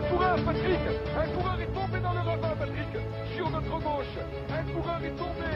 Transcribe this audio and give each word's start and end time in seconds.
Un 0.00 0.08
coureur, 0.08 0.36
Patrick. 0.46 0.80
Un 1.14 1.28
coureur 1.36 1.60
est 1.60 1.74
tombé 1.74 2.00
dans 2.00 2.12
le 2.14 2.20
ravin, 2.20 2.56
Patrick. 2.58 2.88
Sur 3.36 3.50
notre 3.50 3.68
gauche. 3.68 4.16
Un 4.48 4.62
coureur 4.72 5.00
est 5.04 5.16
tombé. 5.20 5.52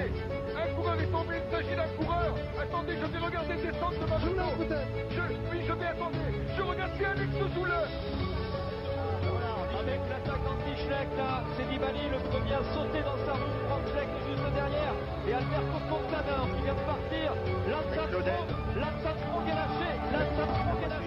Un 0.53 0.75
coureur 0.75 1.01
est 1.01 1.07
tombé, 1.07 1.35
il 1.41 1.51
s'agit 1.51 1.77
d'un 1.77 1.89
coureur. 1.97 2.35
Attendez, 2.61 2.93
je 3.01 3.07
vais 3.07 3.25
regarder 3.25 3.55
descendre 3.55 3.99
de 3.99 4.05
ma 4.07 4.19
moto. 4.19 4.77
je, 5.11 5.23
Oui, 5.51 5.65
je 5.67 5.73
vais 5.73 5.87
attendre. 5.87 6.19
Je 6.57 6.63
regarde 6.63 6.91
si 6.99 7.05
Alex 7.07 7.33
Zoule 7.55 7.73
avec 9.81 10.01
l'attaque 10.09 10.45
anti-Schleck 10.49 11.09
là, 11.19 11.43
c'est 11.57 11.67
Nibali 11.69 12.09
le 12.09 12.19
premier 12.31 12.55
à 12.55 12.63
sauter 12.73 13.03
dans 13.03 13.19
sa 13.27 13.33
roue, 13.33 13.59
Franck 13.69 13.85
Schleck 13.91 14.09
est 14.09 14.25
juste 14.31 14.49
derrière, 14.55 14.95
et 15.29 15.35
Alberto 15.35 15.79
Contador 15.91 16.47
qui 16.55 16.63
vient 16.63 16.79
de 16.79 16.87
partir, 16.89 17.29
Strong 19.05 19.47
est 19.49 19.59
lâché, 19.61 19.91
Lanza 20.13 20.45
Strong 20.47 20.81
est 20.85 20.89
lâché. 20.89 21.04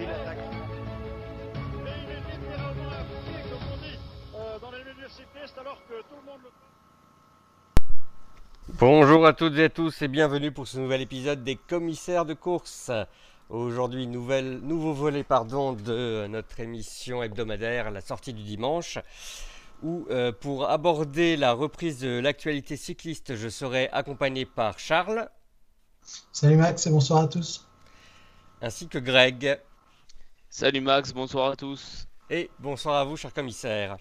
Bonjour 8.68 9.26
à 9.26 9.32
toutes 9.32 9.56
et 9.56 9.64
à 9.64 9.68
tous 9.68 10.02
et 10.02 10.08
bienvenue 10.08 10.52
pour 10.52 10.68
ce 10.68 10.78
nouvel 10.78 11.00
épisode 11.00 11.42
des 11.42 11.56
commissaires 11.56 12.24
de 12.24 12.34
course. 12.34 12.90
Aujourd'hui, 13.48 14.06
nouveau 14.06 14.92
volet 14.92 15.24
pardon, 15.24 15.72
de 15.72 16.26
notre 16.28 16.60
émission 16.60 17.22
hebdomadaire, 17.22 17.90
la 17.90 18.02
sortie 18.02 18.34
du 18.34 18.42
dimanche, 18.42 18.98
où 19.82 20.06
euh, 20.10 20.32
pour 20.32 20.68
aborder 20.68 21.36
la 21.36 21.52
reprise 21.52 22.00
de 22.00 22.20
l'actualité 22.20 22.76
cycliste, 22.76 23.36
je 23.36 23.48
serai 23.48 23.88
accompagné 23.92 24.44
par 24.44 24.78
Charles. 24.78 25.30
Salut 26.32 26.56
Max 26.56 26.86
et 26.86 26.90
bonsoir 26.90 27.22
à 27.22 27.28
tous. 27.28 27.66
Ainsi 28.60 28.88
que 28.88 28.98
Greg. 28.98 29.58
Salut 30.50 30.82
Max, 30.82 31.12
bonsoir 31.12 31.52
à 31.52 31.56
tous. 31.56 32.06
Et 32.28 32.50
bonsoir 32.58 32.96
à 32.96 33.04
vous, 33.04 33.16
cher 33.16 33.32
commissaire. 33.32 33.96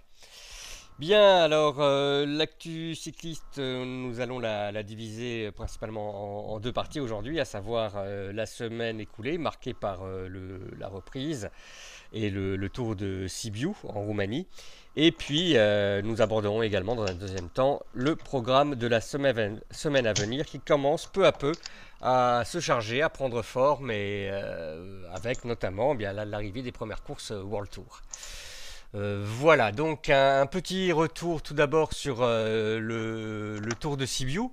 Bien, 1.00 1.44
alors 1.44 1.76
euh, 1.80 2.26
l'actu 2.26 2.96
cycliste, 2.96 3.60
euh, 3.60 3.86
nous 3.86 4.20
allons 4.20 4.40
la, 4.40 4.82
diviser 4.82 5.52
principalement 5.52 6.54
en, 6.56 6.60
deux 6.60 6.72
parties 6.72 7.00
aujourd'hui, 7.00 7.40
à 7.40 7.46
savoir 7.46 7.94
euh, 7.98 8.34
la 8.34 8.48
semaine 8.48 9.00
écoulée, 9.00 9.38
marquée 9.38 9.76
par 9.76 10.00
la 10.80 10.88
reprise 10.88 11.52
et 12.14 12.32
le, 12.32 12.68
tour 12.70 12.96
de 12.96 13.28
Sibiu 13.28 13.74
en 13.84 14.02
Roumanie. 14.02 14.48
Et 14.96 15.12
puis, 15.12 15.54
nous 16.04 16.22
aborderons 16.24 16.64
également 16.64 16.96
dans 16.96 17.06
un 17.06 17.14
deuxième 17.14 17.50
temps 17.50 17.84
le 17.94 18.16
programme 18.16 18.74
de 18.74 18.88
la 18.88 19.00
semaine, 19.00 19.62
à 20.08 20.14
venir 20.14 20.48
qui 20.48 20.60
commence 20.60 21.06
peu 21.06 21.28
à 21.28 21.32
peu 21.32 21.52
à 22.02 22.42
se 22.44 22.60
charger, 22.60 23.04
à 23.04 23.10
prendre 23.10 23.44
forme, 23.44 23.92
et 23.92 24.32
avec 25.14 25.46
notamment 25.46 25.96
eh 26.00 26.12
l'arrivée 26.26 26.64
des 26.64 26.72
premières 26.72 27.04
courses 27.04 27.30
World 27.30 27.70
Tour. 27.70 28.02
Euh, 28.96 29.22
voilà, 29.26 29.72
donc 29.72 30.10
un, 30.10 30.46
petit 30.46 30.92
retour 30.92 31.42
tout 31.42 31.54
d'abord 31.54 31.94
sur 31.94 32.20
euh, 32.22 32.80
le, 32.80 33.74
tour 33.80 33.98
de 33.98 34.06
Sibiu. 34.06 34.50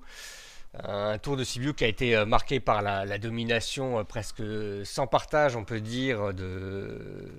Un 0.82 1.18
tour 1.18 1.36
de 1.36 1.44
Sibiu 1.44 1.72
qui 1.72 1.84
a 1.84 1.86
été 1.86 2.16
euh, 2.16 2.26
marqué 2.26 2.58
par 2.58 2.82
la, 2.82 3.18
domination 3.18 4.04
presque 4.04 4.42
sans 4.84 5.06
partage, 5.06 5.54
on 5.54 5.64
peut 5.64 5.80
dire, 5.80 6.34
de, 6.34 7.30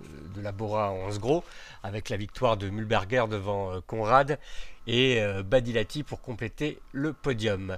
la 0.42 0.52
Bora 0.54 0.92
en 0.92 1.10
gros, 1.18 1.44
avec 1.84 2.10
la 2.10 2.18
victoire 2.18 2.56
de 2.56 2.70
Mulberger 2.70 3.26
devant 3.30 3.82
Conrad 3.82 4.40
et 4.88 5.22
Badilati 5.44 6.04
pour 6.04 6.22
compléter 6.22 6.80
le 6.94 7.12
podium. 7.12 7.78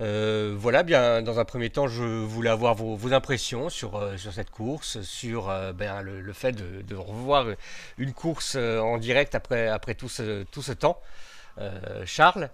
Euh, 0.00 0.54
voilà, 0.58 0.82
bien, 0.82 1.20
dans 1.20 1.38
un 1.40 1.44
premier 1.44 1.68
temps, 1.68 1.86
je 1.86 2.04
voulais 2.04 2.48
avoir 2.48 2.74
vos, 2.74 3.12
impressions 3.12 3.68
sur, 3.68 3.96
euh, 3.96 4.16
sur 4.16 4.32
cette 4.32 4.50
course, 4.50 5.02
sur 5.02 5.50
euh, 5.50 5.72
ben, 5.72 6.00
le, 6.00 6.32
fait 6.32 6.52
de, 6.52 6.94
revoir 6.94 7.46
une 7.98 8.12
course 8.12 8.56
en 8.56 8.98
direct 8.98 9.34
après, 9.34 9.68
après 9.68 9.94
tout, 9.94 10.08
ce, 10.08 10.44
tout 10.44 10.62
ce 10.62 10.72
temps. 10.72 10.98
Charles? 12.06 12.48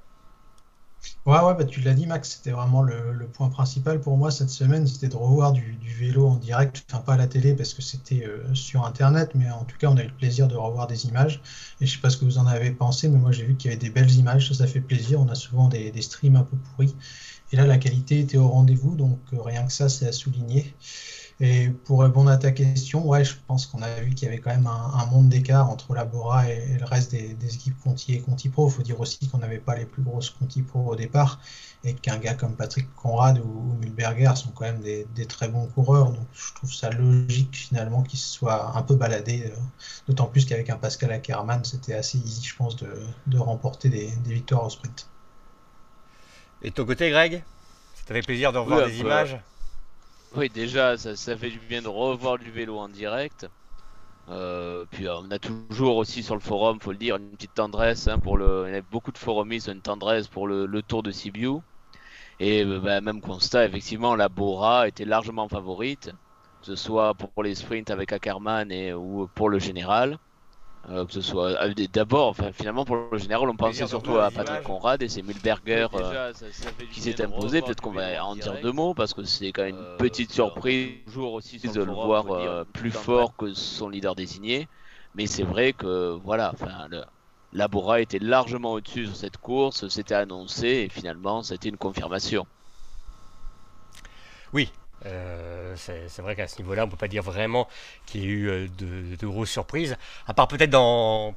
Ouais, 1.25 1.39
ouais, 1.39 1.55
bah, 1.55 1.65
tu 1.65 1.81
l'as 1.83 1.95
dit, 1.95 2.07
Max, 2.07 2.31
c'était 2.31 2.51
vraiment 2.51 2.83
le, 2.83 3.29
point 3.33 3.49
principal 3.49 4.01
pour 4.01 4.17
moi 4.17 4.33
cette 4.33 4.51
semaine, 4.51 4.87
c'était 4.89 5.07
de 5.07 5.15
revoir 5.15 5.53
du, 5.53 5.79
vélo 6.01 6.27
en 6.27 6.35
direct, 6.37 6.85
enfin 6.91 7.01
pas 7.01 7.15
à 7.15 7.17
la 7.17 7.29
télé 7.29 7.55
parce 7.55 7.75
que 7.75 7.83
c'était 7.83 8.29
sur 8.55 8.85
Internet, 8.85 9.31
mais 9.37 9.49
en 9.51 9.63
tout 9.65 9.77
cas, 9.79 9.89
on 9.89 9.97
a 9.97 10.03
eu 10.03 10.09
le 10.09 10.15
plaisir 10.15 10.49
de 10.49 10.57
revoir 10.57 10.89
des 10.89 11.07
images. 11.07 11.41
Et 11.81 11.87
je 11.87 11.95
sais 11.95 12.01
pas 12.01 12.11
ce 12.11 12.17
que 12.17 12.25
vous 12.25 12.39
en 12.39 12.47
avez 12.49 12.73
pensé, 12.73 13.09
mais 13.09 13.19
moi 13.19 13.31
j'ai 13.31 13.45
vu 13.45 13.55
qu'il 13.55 13.71
y 13.71 13.75
avait 13.75 13.81
des 13.81 13.91
belles 13.91 14.11
images, 14.11 14.53
ça, 14.53 14.67
fait 14.67 14.81
plaisir. 14.81 15.21
On 15.21 15.29
a 15.29 15.37
souvent 15.37 15.69
des 15.69 16.03
streams 16.03 16.35
un 16.35 16.43
peu 16.43 16.57
pourris. 16.57 16.97
Et 17.53 17.57
là, 17.57 17.67
la 17.67 17.79
qualité 17.79 18.21
était 18.21 18.39
au 18.39 18.49
rendez-vous, 18.49 18.97
donc 18.97 19.21
euh, 19.33 19.41
rien 19.41 19.65
que 19.67 19.73
ça, 19.73 19.89
c'est 19.89 20.07
à 20.07 20.13
souligner. 20.13 20.75
Et 21.39 21.69
pour 21.69 22.01
répondre 22.01 22.31
à 22.31 22.39
ta 22.39 22.51
question, 22.51 23.07
ouais, 23.07 23.23
je 23.23 23.35
pense 23.47 23.67
qu'on 23.67 23.83
a 23.83 24.01
vu 24.01 24.15
qu'il 24.15 24.27
y 24.27 24.29
avait 24.29 24.41
quand 24.41 24.51
même 24.51 24.67
un, 24.67 25.05
monde 25.07 25.29
d'écart 25.29 25.69
entre 25.69 25.95
la 25.95 26.07
Bora 26.07 26.49
et, 26.51 26.79
le 26.79 26.85
reste 26.87 27.11
des, 27.11 27.55
équipes 27.55 27.79
Conti 27.85 28.15
et 28.15 28.21
Conti 28.21 28.49
Pro. 28.49 28.69
Il 28.69 28.73
faut 28.73 28.83
dire 28.83 28.99
aussi 29.01 29.29
qu'on 29.29 29.39
n'avait 29.39 29.59
pas 29.59 29.77
les 29.77 29.85
plus 29.85 30.03
grosses 30.03 30.31
Conti 30.31 30.63
Pro 30.63 30.81
au 30.93 30.97
départ 30.97 31.39
et 31.85 31.93
qu'un 31.93 32.17
gars 32.17 32.35
comme 32.35 32.57
Patrick 32.57 32.93
Conrad 32.97 33.39
ou, 33.39 33.77
Mulberger 33.81 34.33
sont 34.35 34.51
quand 34.51 34.65
même 34.65 34.81
des, 34.81 35.27
très 35.27 35.49
bons 35.49 35.67
coureurs. 35.67 36.13
Donc 36.13 36.27
je 36.33 36.55
trouve 36.55 36.73
ça 36.73 36.91
logique 36.91 37.55
finalement 37.55 38.03
qu'ils 38.03 38.19
se 38.19 38.29
soient 38.29 38.75
un 38.77 38.83
peu 38.83 38.97
baladés. 38.97 39.53
Euh, 39.55 39.61
d'autant 40.09 40.27
plus 40.27 40.47
qu'avec 40.47 40.71
un 40.71 40.77
Pascal 40.77 41.13
Ackermann, 41.13 41.65
c'était 41.65 41.95
assez 41.95 42.17
easy, 42.19 42.45
je 42.45 42.57
pense, 42.57 42.77
de, 42.77 43.39
remporter 43.39 43.91
des 43.91 44.11
victoires 44.25 44.65
au 44.65 44.71
sprint. 44.71 45.07
Et 46.63 46.71
de 46.71 46.75
ton 46.75 46.85
côté, 46.85 47.11
Greg 47.11 47.43
Ça 47.95 48.15
fait 48.15 48.23
plaisir 48.23 48.53
de 48.53 48.59
revoir 48.59 48.87
des 48.87 49.01
images 49.01 49.39
Oui, 50.35 50.49
déjà, 50.49 50.97
ça, 50.97 51.37
fait 51.37 51.51
du 51.51 51.59
bien 51.59 51.83
de 51.83 51.89
revoir 51.89 52.39
du 52.39 52.51
vélo 52.51 52.79
en 52.79 52.89
direct. 52.89 53.47
Euh, 54.29 54.85
puis 54.91 55.07
euh, 55.07 55.19
on 55.19 55.31
a 55.31 55.39
toujours 55.39 55.97
aussi 55.97 56.25
sur 56.25 56.35
le 56.35 56.41
forum, 56.41 56.81
faut 56.81 56.91
le 56.91 56.99
dire, 56.99 57.17
une 57.17 57.31
petite 57.31 57.55
tendresse 57.55 58.09
hein, 58.09 58.19
pour 58.19 58.37
le. 58.37 58.65
Il 58.67 58.75
y 58.75 58.77
a 58.77 58.83
beaucoup 58.83 59.13
de 59.13 59.19
forumistes, 59.19 59.69
une 59.69 59.81
tendresse 59.81 60.27
pour 60.27 60.49
le, 60.49 60.83
Tour 60.83 61.03
de 61.03 61.13
Sibiu. 61.13 61.61
Et 62.41 62.65
euh, 62.65 62.81
bah, 62.81 63.01
même 63.01 63.21
constat, 63.21 63.67
effectivement, 63.67 64.17
la 64.17 64.29
Bora 64.29 64.89
était 64.89 65.05
largement 65.05 65.49
favorite, 65.49 66.11
que 66.61 66.67
ce 66.67 66.77
soit 66.77 67.15
pour 67.15 67.43
les 67.43 67.55
sprints 67.55 67.91
avec 67.91 68.13
Ackermann 68.13 68.73
et 68.73 68.93
ou 68.93 69.29
pour 69.35 69.49
le 69.49 69.59
général. 69.59 70.19
Euh, 70.89 71.05
que 71.05 71.13
ce 71.13 71.21
soit 71.21 71.61
euh, 71.61 71.75
d'abord, 71.93 72.29
enfin, 72.29 72.53
finalement 72.53 72.85
pour 72.85 72.97
le 73.11 73.19
général, 73.19 73.49
on 73.49 73.57
pensait 73.57 73.87
surtout 73.89 74.19
à 74.19 74.31
Patrick 74.31 74.63
Conrad 74.63 75.03
et 75.03 75.09
c'est 75.09 75.23
Mulberger 75.23 75.89
euh, 75.95 76.33
qui 76.93 77.01
s'est 77.01 77.21
imposé. 77.21 77.61
Peut-être 77.61 77.81
qu'on 77.81 77.91
va 77.91 78.25
en 78.25 78.37
dire 78.37 78.61
deux 78.63 78.71
mots 78.71 78.95
parce 78.95 79.13
que 79.13 79.25
c'est 79.25 79.51
quand 79.51 79.65
même 79.65 79.77
une 79.77 79.97
petite 79.99 80.33
surprise 80.33 80.93
toujours 81.07 81.33
aussi 81.33 81.59
de 81.59 81.83
le 81.83 81.93
voir 81.93 82.65
plus 82.73 82.93
fort 82.93 83.35
que 83.37 83.53
son 83.53 83.89
leader 83.89 84.15
désigné. 84.15 84.69
Mais 85.17 85.27
c'est 85.27 85.45
vrai 85.45 85.73
que 85.73 86.17
voilà, 86.23 86.53
enfin, 86.53 86.89
le, 86.91 87.03
Labora 87.53 88.01
était 88.01 88.19
largement 88.19 88.75
au-dessus 88.75 89.07
sur 89.07 89.17
cette 89.17 89.39
course, 89.39 89.89
c'était 89.89 90.15
annoncé 90.15 90.67
et 90.69 90.89
finalement 90.89 91.43
c'était 91.43 91.71
une 91.71 91.79
confirmation. 91.79 92.47
Oui, 94.53 94.71
euh, 95.05 95.75
c'est 95.77 96.23
vrai 96.23 96.35
qu'à 96.37 96.49
ce 96.49 96.59
niveau-là, 96.59 96.85
on 96.85 96.87
ne 96.87 96.91
peut 96.91 96.97
pas 96.97 97.09
dire 97.09 97.23
vraiment 97.23 97.69
qu'il 98.07 98.23
y 98.23 98.25
ait 98.25 98.29
eu 98.29 98.49
euh, 98.49 98.69
de, 98.79 99.27
grosses 99.27 99.51
surprises, 99.51 99.97
à 100.27 100.35
part 100.35 100.49
peut-être 100.49 100.77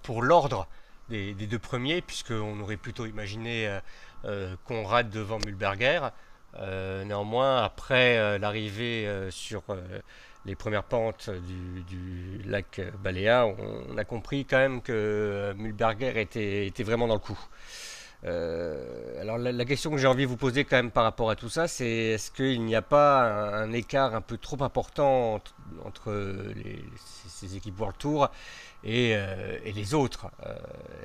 pour 0.03 0.22
l'ordre 0.22 0.68
des, 1.09 1.34
deux 1.34 1.59
premiers, 1.59 2.02
puisqu'on 2.02 2.59
aurait 2.59 2.78
plutôt 2.78 3.06
imaginé 3.06 3.80
euh, 4.25 4.56
Conrad 4.66 5.09
devant 5.09 5.40
Mulberger. 5.46 6.09
néanmoins, 7.06 7.64
après 7.64 8.40
l'arrivée 8.40 9.28
sur 9.31 9.64
les 10.46 10.56
premières 10.56 10.84
pentes 10.84 11.30
du, 11.30 12.41
lac 12.46 12.81
Baléa, 13.03 13.47
on, 13.47 13.97
a 13.97 14.03
compris 14.03 14.46
quand 14.46 14.58
même 14.58 14.81
que 14.81 15.53
Mulberger 15.58 16.22
était 16.22 16.84
vraiment 16.84 17.08
dans 17.08 17.16
le 17.16 17.20
coup. 17.20 17.40
Euh, 18.25 19.22
alors 19.22 19.38
la, 19.38 19.66
question 19.66 19.91
que 19.91 19.97
j'ai 19.97 20.07
envie 20.07 20.24
de 20.24 20.28
vous 20.28 20.35
poser 20.38 20.66
quand 20.66 20.75
même 20.75 20.91
par 20.91 21.03
rapport 21.03 21.30
à 21.30 21.35
tout 21.35 21.50
ça, 21.50 21.68
c'est 21.68 21.90
est-ce 21.90 22.31
qu'il 22.31 22.63
n'y 22.63 22.75
a 22.75 22.81
pas 22.81 23.24
un, 23.24 23.72
écart 23.72 24.13
un 24.13 24.22
peu 24.22 24.38
trop 24.38 24.62
important 24.62 25.41
entre, 25.85 26.53
ces, 27.28 27.56
équipes 27.56 27.79
World 27.79 27.97
Tour 27.97 28.29
et, 28.84 29.16
euh, 29.16 29.58
les 29.64 29.93
autres? 29.93 30.28
Euh, 30.46 30.55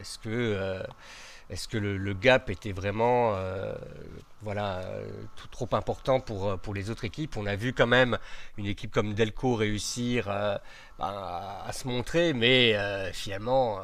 Est-ce 0.01 0.19
que, 0.19 0.83
est 1.51 1.67
que 1.69 1.79
le, 1.79 2.15
gap 2.15 2.51
était 2.51 2.73
vraiment 2.73 3.37
voilà, 4.43 4.83
tout, 5.37 5.49
trop 5.49 5.69
important 5.73 6.19
pour, 6.21 6.59
pour 6.59 6.75
les 6.75 6.91
autres 6.91 7.05
équipes? 7.05 7.37
On 7.37 7.47
a 7.47 7.55
vu 7.55 7.73
quand 7.73 7.87
même 7.87 8.19
une 8.59 8.67
équipe 8.67 8.91
comme 8.91 9.15
Delco 9.15 9.55
réussir 9.55 10.27
ben, 10.99 11.07
à 11.67 11.71
se 11.73 11.87
montrer, 11.87 12.33
mais 12.33 12.77
finalement 13.13 13.79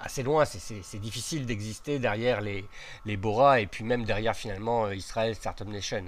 assez 0.00 0.22
loin. 0.22 0.44
C'est 0.44 0.98
difficile 0.98 1.46
d'exister 1.46 1.98
derrière 1.98 2.40
les, 2.40 2.64
les 3.04 3.16
Bora 3.16 3.60
et 3.60 3.66
puis 3.66 3.84
même 3.84 4.04
derrière 4.04 4.34
finalement 4.34 4.86
euh, 4.86 4.94
Israël 4.94 5.34
Startup 5.34 5.66
Nation. 5.66 6.04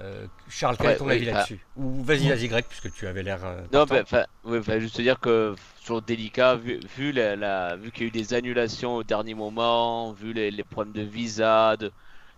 Euh, 0.00 0.26
Charles, 0.48 0.76
quel 0.76 0.90
est 0.90 0.96
ton 0.96 1.08
avis 1.08 1.24
là-dessus? 1.24 1.64
Ou 1.76 2.02
vas-y, 2.02 2.28
vas-y, 2.28 2.48
Greg, 2.48 2.64
puisque 2.68 2.92
tu 2.92 3.06
avais 3.06 3.22
l'air. 3.22 3.44
Euh, 3.44 3.60
non, 3.72 3.84
bah, 3.84 4.80
juste 4.80 5.00
dire 5.00 5.20
que 5.20 5.54
sur 5.80 6.02
délicat, 6.02 6.56
vu, 6.56 6.80
vu, 6.96 7.12
la, 7.12 7.76
vu 7.76 7.92
qu'il 7.92 8.02
y 8.02 8.04
a 8.06 8.08
eu 8.08 8.10
des 8.10 8.34
annulations 8.34 8.96
au 8.96 9.04
dernier 9.04 9.34
moment, 9.34 10.12
vu 10.12 10.32
les, 10.32 10.50
les 10.50 10.64
problèmes 10.64 10.94
de 10.94 11.02
visa, 11.08 11.76
de, 11.76 11.92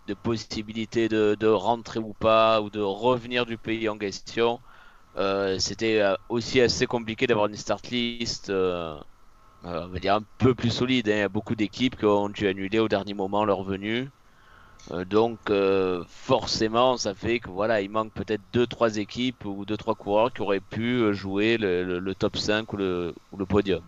de 0.07 0.13
possibilité 0.13 1.09
de, 1.09 1.35
de, 1.39 1.47
rentrer 1.47 1.99
ou 1.99 2.13
pas, 2.13 2.61
ou 2.61 2.69
de 2.69 2.79
revenir 2.79 3.47
du 3.47 3.57
pays 3.57 3.89
en 3.89 3.97
question, 3.97 4.59
c'était 5.57 6.03
aussi 6.29 6.61
assez 6.61 6.85
compliqué 6.85 7.25
d'avoir 7.25 7.47
une 7.47 7.55
start 7.55 7.89
list 7.89 8.51
on 9.63 9.87
va 9.87 9.99
dire 9.99 10.15
un 10.15 10.23
peu 10.37 10.55
plus 10.55 10.69
solide. 10.69 11.09
Hein. 11.09 11.15
Il 11.15 11.19
y 11.19 11.21
a 11.21 11.29
beaucoup 11.29 11.55
d'équipes 11.55 11.97
qui 11.97 12.05
ont 12.05 12.29
dû 12.29 12.47
annuler 12.47 12.79
au 12.79 12.87
dernier 12.87 13.13
moment 13.13 13.45
leur 13.45 13.63
venue. 13.63 14.09
donc 15.09 15.39
forcément, 16.07 16.97
ça 16.97 17.13
fait 17.13 17.39
que 17.39 17.49
voilà, 17.49 17.81
il 17.81 17.89
manque 17.89 18.13
peut-être 18.13 18.43
2-3 18.53 18.99
équipes 18.99 19.45
ou 19.45 19.65
2-3 19.65 19.95
coureurs 19.95 20.33
qui 20.33 20.41
auraient 20.41 20.59
pu 20.59 21.13
jouer 21.13 21.57
le, 21.57 22.13
top 22.13 22.37
5 22.37 22.71
ou 22.73 22.77
le, 22.77 23.15
ou 23.31 23.37
le 23.37 23.45
podium. 23.45 23.81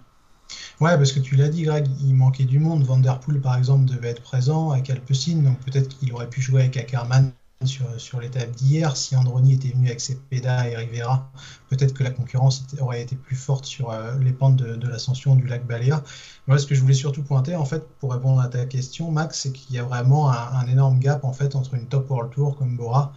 Ouais, 0.79 0.95
parce 0.97 1.11
que 1.11 1.19
tu 1.19 1.35
l'as 1.35 1.49
dit, 1.49 1.63
Greg, 1.63 1.87
il 2.01 2.15
manquait 2.15 2.45
du 2.45 2.59
monde. 2.59 2.83
Vanderpool, 2.83 3.41
par 3.41 3.57
exemple, 3.57 3.85
devait 3.85 4.09
être 4.09 4.21
présent 4.21 4.71
avec 4.71 4.89
Alpecin, 4.89 5.37
donc 5.37 5.59
peut-être 5.59 5.97
qu'il 5.97 6.13
aurait 6.13 6.29
pu 6.29 6.41
jouer 6.41 6.61
avec 6.61 6.77
Ackermann 6.77 7.31
sur, 7.65 8.21
l'étape 8.21 8.51
d'hier. 8.51 8.95
Si 8.95 9.17
Androni 9.17 9.53
était 9.53 9.69
venu 9.69 9.87
avec 9.87 9.99
ses 9.99 10.15
Peda 10.15 10.69
et 10.69 10.77
Rivera, 10.77 11.29
peut-être 11.69 11.93
que 11.93 12.03
la 12.03 12.11
concurrence 12.11 12.65
aurait 12.79 13.01
été 13.01 13.17
plus 13.17 13.35
forte 13.35 13.65
sur 13.65 13.91
euh, 13.91 14.17
les 14.19 14.31
pentes 14.31 14.55
de, 14.55 14.87
l'ascension 14.87 15.35
du 15.35 15.45
lac 15.45 15.67
Baléa. 15.67 16.01
Voilà 16.47 16.61
ce 16.61 16.67
que 16.67 16.73
je 16.73 16.79
voulais 16.79 16.93
surtout 16.93 17.21
pointer, 17.21 17.55
en 17.55 17.65
fait, 17.65 17.85
pour 17.99 18.13
répondre 18.13 18.39
à 18.39 18.47
ta 18.47 18.65
question, 18.65 19.11
Max, 19.11 19.41
c'est 19.41 19.51
qu'il 19.51 19.75
y 19.75 19.79
a 19.79 19.83
vraiment 19.83 20.31
un, 20.31 20.65
énorme 20.67 20.99
gap 20.99 21.25
en 21.25 21.33
fait 21.33 21.55
entre 21.55 21.73
une 21.73 21.85
top 21.87 22.09
World 22.09 22.31
Tour 22.31 22.55
comme 22.55 22.77
Bora 22.77 23.13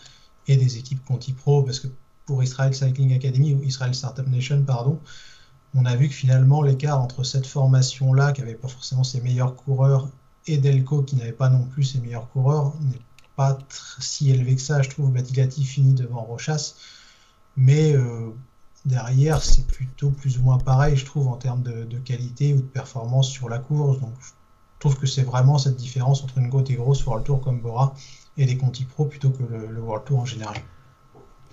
et 0.49 0.57
des 0.57 0.77
équipes 0.77 1.05
Conti 1.05 1.33
Pro, 1.33 1.63
parce 1.63 1.79
que 1.79 1.87
pour 2.27 2.43
Israel 2.43 2.75
Cycling 2.75 3.15
Academy 3.15 3.55
ou 3.55 3.63
Israel 3.63 3.95
Startup 3.95 4.27
Nation, 4.27 4.63
pardon, 4.65 4.99
on 5.75 5.85
a 5.85 5.95
vu 5.95 6.09
que 6.09 6.15
finalement 6.15 6.63
l'écart 6.63 7.01
entre 7.01 7.23
cette 7.23 7.47
formation-là, 7.47 8.33
qui 8.33 8.41
n'avait 8.41 8.55
pas 8.55 8.69
forcément 8.69 9.05
ses 9.05 9.21
meilleurs 9.21 9.55
coureurs, 9.55 10.09
et 10.49 10.59
Delco, 10.59 11.03
qui 11.03 11.15
n'avait 11.15 11.31
pas 11.31 11.49
non 11.49 11.65
plus 11.65 11.85
ses 11.85 12.01
meilleurs 12.01 12.29
coureurs, 12.31 12.73
n'est 12.81 12.99
si 13.99 14.31
élevé 14.31 14.57
que 14.57 14.61
ça. 14.61 14.83
Je 14.83 14.91
trouve 14.91 15.11
Batigati 15.11 15.65
finit 15.65 15.95
devant 15.95 16.23
Rochas, 16.23 16.75
mais 17.57 17.95
euh, 17.95 18.31
derrière, 18.85 19.43
c'est 19.43 19.67
plutôt 19.67 20.11
plus 20.11 20.39
ou 20.39 20.43
moins 20.43 20.59
pareil, 20.59 20.97
je 20.97 21.05
trouve, 21.05 21.29
en 21.29 21.37
termes 21.37 21.63
de, 21.63 21.99
qualité 21.99 22.55
ou 22.55 22.59
de 22.59 22.63
performance 22.63 23.31
sur 23.31 23.49
la 23.49 23.59
course. 23.59 24.01
Donc, 24.01 24.15
je 24.21 24.31
trouve 24.81 24.99
que 24.99 25.07
c'est 25.07 25.23
vraiment 25.23 25.59
cette 25.59 25.77
différence 25.77 26.25
entre 26.25 26.39
une 26.39 26.49
Goth 26.49 26.71
et 26.71 26.75
grosse 26.75 27.05
World 27.07 27.25
Tour 27.25 27.41
comme 27.41 27.61
Bora 27.61 27.95
et 28.37 28.47
les 28.47 28.57
Conti 28.57 28.85
Pro 28.85 29.05
plutôt 29.05 29.31
que 29.31 29.43
le, 29.43 29.81
World 29.81 30.05
Tour 30.05 30.21
en 30.21 30.27
général. 30.27 30.57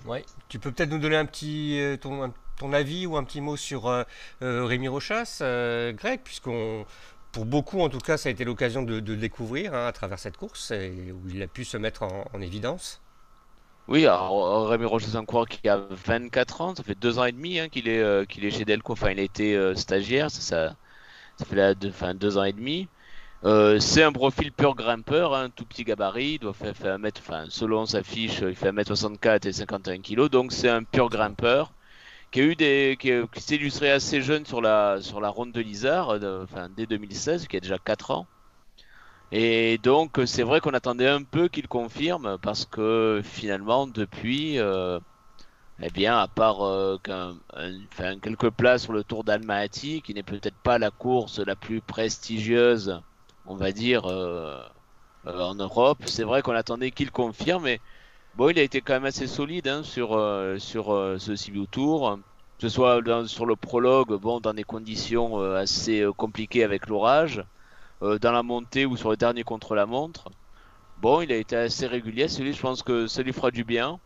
Ouais, 0.06 0.24
tu 0.48 0.58
peux 0.58 0.72
peut-être 0.72 0.90
nous 0.90 0.98
donner 0.98 1.16
un 1.16 1.26
petit, 1.26 1.78
euh, 1.78 1.96
ton, 1.98 2.32
ton 2.60 2.74
avis 2.74 3.06
ou 3.06 3.16
un 3.16 3.24
petit 3.24 3.40
mot 3.40 3.56
sur 3.56 3.88
euh, 3.88 4.04
euh, 4.42 4.66
Rémi 4.66 4.86
Rochas, 4.86 5.38
euh, 5.40 5.92
Greg, 5.92 6.20
puisqu'on 6.22 6.84
pour 7.32 7.46
beaucoup, 7.46 7.80
en 7.80 7.88
tout 7.88 7.98
cas, 7.98 8.16
ça 8.16 8.28
a 8.28 8.32
été 8.32 8.44
l'occasion 8.44 8.82
de, 8.82 8.94
le 8.94 9.16
découvrir 9.16 9.74
hein, 9.74 9.86
à 9.86 9.92
travers 9.92 10.18
cette 10.18 10.36
course 10.36 10.72
où 10.72 11.28
il 11.28 11.42
a 11.42 11.46
pu 11.46 11.64
se 11.64 11.76
mettre 11.76 12.02
en, 12.02 12.40
évidence. 12.40 13.00
Oui, 13.88 14.06
alors 14.06 14.68
Rémi 14.68 14.84
Rochas, 14.84 15.18
un 15.18 15.24
coureur 15.24 15.48
qui 15.48 15.68
a 15.68 15.80
24 15.90 16.60
ans, 16.60 16.74
ça 16.74 16.82
fait 16.82 16.94
deux 16.94 17.18
ans 17.18 17.24
et 17.24 17.32
demi 17.32 17.58
hein, 17.58 17.68
qu'il 17.68 17.88
est, 17.88 18.26
qu'il 18.28 18.44
est 18.44 18.50
chez 18.50 18.64
Delco. 18.64 18.92
Enfin, 18.92 19.10
il 19.10 19.18
a 19.18 19.22
été 19.22 19.74
stagiaire, 19.74 20.30
ça, 20.30 20.76
fait 21.44 21.56
là, 21.56 21.74
deux, 21.74 22.38
ans 22.38 22.44
et 22.44 22.52
demi. 22.52 22.88
c'est 23.42 24.02
un 24.02 24.12
profil 24.12 24.52
pur 24.52 24.74
grimpeur, 24.74 25.34
un 25.34 25.44
hein, 25.44 25.50
tout 25.50 25.64
petit 25.64 25.84
gabarit, 25.84 26.34
il 26.34 26.38
doit 26.38 26.52
faire, 26.52 26.76
faire 26.76 26.98
enfin, 27.18 27.46
selon 27.48 27.86
sa 27.86 28.02
fiche, 28.02 28.40
il 28.40 28.54
fait 28.54 28.70
1m64 28.70 29.48
et 29.48 29.52
51 29.52 30.00
kg, 30.00 30.28
donc 30.28 30.52
c'est 30.52 30.68
un 30.68 30.84
pur 30.84 31.08
grimpeur 31.08 31.72
qui 32.30 32.40
a 32.40 32.44
eu 32.44 32.54
des, 32.56 32.96
qui, 33.00 33.10
s'est 33.40 33.56
illustré 33.56 33.90
assez 33.90 34.22
jeune 34.22 34.46
sur 34.46 34.60
la 34.60 35.00
sur 35.00 35.20
la 35.20 35.28
ronde 35.28 35.52
de 35.52 35.60
Lizard, 35.60 36.10
euh, 36.10 36.44
enfin 36.44 36.68
dès 36.68 36.86
2016, 36.86 37.48
qui 37.48 37.56
a 37.56 37.60
déjà 37.60 37.78
4 37.78 38.10
ans. 38.12 38.26
Et 39.32 39.78
donc 39.78 40.20
c'est 40.26 40.42
vrai 40.42 40.60
qu'on 40.60 40.74
attendait 40.74 41.08
un 41.08 41.22
peu 41.22 41.48
qu'il 41.48 41.68
confirme 41.68 42.38
parce 42.42 42.66
que 42.66 43.20
finalement 43.24 43.86
depuis, 43.86 44.58
euh, 44.58 44.98
eh 45.82 45.90
bien 45.90 46.18
à 46.18 46.28
part 46.28 46.62
euh, 46.64 46.98
quelques 48.22 48.50
places 48.50 48.82
sur 48.84 48.92
le 48.92 49.04
Tour 49.04 49.24
d'Almaty, 49.24 50.02
qui 50.02 50.14
n'est 50.14 50.22
peut-être 50.22 50.56
pas 50.62 50.78
la 50.78 50.90
course 50.90 51.38
la 51.40 51.56
plus 51.56 51.80
prestigieuse, 51.80 53.00
on 53.46 53.56
va 53.56 53.72
dire 53.72 54.04
en 55.26 55.54
Europe, 55.54 55.98
c'est 56.06 56.24
vrai 56.24 56.42
qu'on 56.42 56.54
attendait 56.54 56.90
qu'il 56.90 57.10
confirme. 57.10 57.68
Bon, 58.34 58.48
il 58.48 58.58
a 58.58 58.62
été 58.62 58.80
quand 58.80 58.94
même 58.94 59.04
assez 59.04 59.26
solide 59.26 59.68
hein, 59.68 59.82
sur, 59.82 60.14
euh, 60.14 60.58
sur 60.58 60.92
euh, 60.92 61.18
ce 61.18 61.36
Sibiu 61.36 61.66
Tour, 61.68 62.18
que 62.58 62.68
ce 62.68 62.68
soit 62.68 63.00
sur 63.26 63.46
le 63.46 63.56
prologue, 63.56 64.14
bon, 64.20 64.40
dans 64.40 64.54
des 64.54 64.64
conditions 64.64 65.40
euh, 65.40 65.56
assez 65.56 66.04
compliquées 66.16 66.64
avec 66.64 66.86
l'orage, 66.88 67.44
dans 68.00 68.32
la 68.32 68.42
montée 68.42 68.86
ou 68.86 68.96
sur 68.96 69.10
le 69.10 69.16
dernier 69.16 69.42
contre-la-montre. 69.44 70.30
Bon, 70.98 71.20
il 71.22 71.32
a 71.32 71.36
été 71.36 71.56
assez 71.56 71.86
régulier, 71.86 72.28
celui, 72.28 72.52
je 72.54 72.60
pense 72.62 72.82
que 72.82 73.06
ça 73.08 73.22
lui 73.22 73.32
fera 73.32 73.50
du 73.50 73.64
bien. 73.64 74.00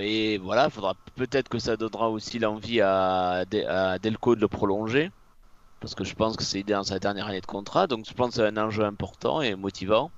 et 0.00 0.38
voilà, 0.38 0.66
il 0.66 0.70
faudra 0.70 0.94
peut-être 1.14 1.48
que 1.48 1.58
ça 1.58 1.76
donnera 1.76 2.10
aussi 2.10 2.38
l'envie 2.38 2.80
à, 2.80 3.44
à, 3.68 3.98
Delco 3.98 4.34
de 4.34 4.40
le 4.40 4.48
prolonger, 4.48 5.10
parce 5.80 5.94
que 5.94 6.04
je 6.04 6.14
pense 6.14 6.36
que 6.36 6.44
c'est 6.44 6.64
dans 6.64 6.84
sa 6.84 6.98
dernière 7.00 7.28
année 7.28 7.40
de 7.40 7.46
contrat, 7.46 7.86
donc 7.86 8.06
je 8.08 8.14
pense 8.14 8.30
que 8.30 8.36
c'est 8.36 8.46
un 8.46 8.56
enjeu 8.58 8.84
important 8.84 9.42
et 9.42 9.54
motivant. 9.56 10.12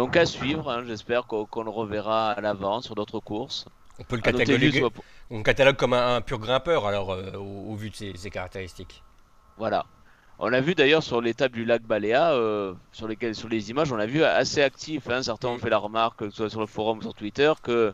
Donc 0.00 0.16
à 0.16 0.24
suivre, 0.24 0.70
hein, 0.70 0.82
j'espère 0.86 1.26
qu'on 1.26 1.62
le 1.62 1.68
reverra 1.68 2.30
à 2.30 2.40
l'avant 2.40 2.80
sur 2.80 2.94
d'autres 2.94 3.20
courses. 3.20 3.66
On 3.98 4.04
peut 4.04 4.16
le 4.16 4.22
cataloguer, 4.22 4.82
on 5.28 5.42
catalogue 5.42 5.76
comme 5.76 5.92
un, 5.92 6.22
pur 6.22 6.38
grimpeur 6.38 6.86
alors 6.86 7.10
euh, 7.12 7.32
au, 7.36 7.76
vu 7.76 7.90
de 7.90 7.94
ses, 7.96 8.30
caractéristiques. 8.30 9.02
Voilà. 9.58 9.84
On 10.38 10.54
a 10.54 10.62
vu 10.62 10.74
d'ailleurs 10.74 11.02
sur 11.02 11.20
l'étape 11.20 11.52
du 11.52 11.66
lac 11.66 11.82
Baléa, 11.82 12.32
euh, 12.32 12.72
sur, 12.92 13.08
lesquelles, 13.08 13.34
sur 13.34 13.50
les 13.50 13.68
images, 13.68 13.92
on 13.92 13.96
l'a 13.96 14.06
vu 14.06 14.24
assez 14.24 14.62
actif. 14.62 15.06
Hein. 15.10 15.22
Certains 15.22 15.48
ont 15.48 15.58
fait 15.58 15.68
la 15.68 15.76
remarque, 15.76 16.20
que 16.20 16.30
ce 16.30 16.36
soit 16.36 16.48
sur 16.48 16.60
le 16.60 16.66
forum 16.66 17.00
ou 17.00 17.02
sur 17.02 17.12
Twitter, 17.12 17.52
que 17.62 17.92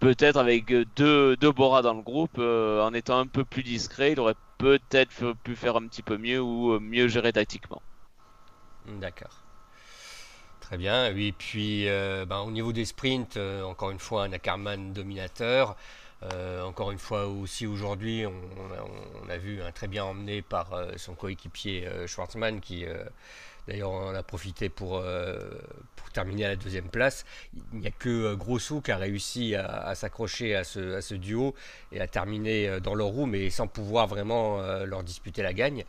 peut-être 0.00 0.36
avec 0.36 0.66
deux, 0.96 1.34
deux 1.36 1.52
Bora 1.52 1.80
dans 1.80 1.94
le 1.94 2.02
groupe, 2.02 2.36
euh, 2.36 2.84
en 2.84 2.92
étant 2.92 3.18
un 3.18 3.26
peu 3.26 3.46
plus 3.46 3.62
discret, 3.62 4.12
il 4.12 4.20
aurait 4.20 4.36
peut-être 4.58 5.32
pu 5.44 5.56
faire 5.56 5.76
un 5.76 5.86
petit 5.86 6.02
peu 6.02 6.18
mieux 6.18 6.42
ou 6.42 6.78
mieux 6.78 7.08
gérer 7.08 7.32
tactiquement. 7.32 7.80
D'accord. 9.00 9.47
Très 10.68 10.76
bien. 10.76 11.06
Et 11.16 11.32
puis, 11.32 11.88
euh, 11.88 12.26
ben, 12.26 12.40
au 12.40 12.50
niveau 12.50 12.74
des 12.74 12.84
sprints, 12.84 13.38
euh, 13.38 13.62
encore 13.62 13.90
une 13.90 13.98
fois, 13.98 14.24
un 14.24 14.32
Ackerman 14.34 14.92
dominateur. 14.92 15.76
Euh, 16.22 16.62
encore 16.62 16.90
une 16.90 16.98
fois 16.98 17.26
aussi 17.26 17.66
aujourd'hui, 17.66 18.26
on, 18.26 19.30
a 19.30 19.38
vu 19.38 19.62
un 19.62 19.72
très 19.72 19.88
bien 19.88 20.04
emmené 20.04 20.42
par 20.42 20.78
son 20.96 21.14
coéquipier 21.14 21.88
Schwartzmann 22.06 22.60
qui 22.60 22.84
d'ailleurs 23.66 23.92
en 23.92 24.14
a 24.14 24.22
profité 24.22 24.68
pour, 24.68 25.02
terminer 26.12 26.46
à 26.46 26.48
la 26.48 26.56
deuxième 26.56 26.88
place. 26.88 27.24
Il 27.72 27.78
n'y 27.78 27.86
a 27.86 27.92
que 27.92 28.34
Grosso 28.34 28.82
qui 28.82 28.90
a 28.90 28.96
réussi 28.98 29.54
à, 29.54 29.94
s'accrocher 29.94 30.54
à 30.54 30.64
ce, 30.64 30.96
à 30.96 31.00
ce, 31.00 31.14
duo 31.14 31.54
et 31.92 32.00
à 32.00 32.08
terminer 32.08 32.80
dans 32.80 32.94
leur 32.94 33.08
roue, 33.08 33.26
mais 33.26 33.48
sans 33.48 33.68
pouvoir 33.68 34.06
vraiment 34.06 34.60
leur 34.84 35.02
disputer 35.02 35.42
la 35.42 35.54
gagne. 35.54 35.84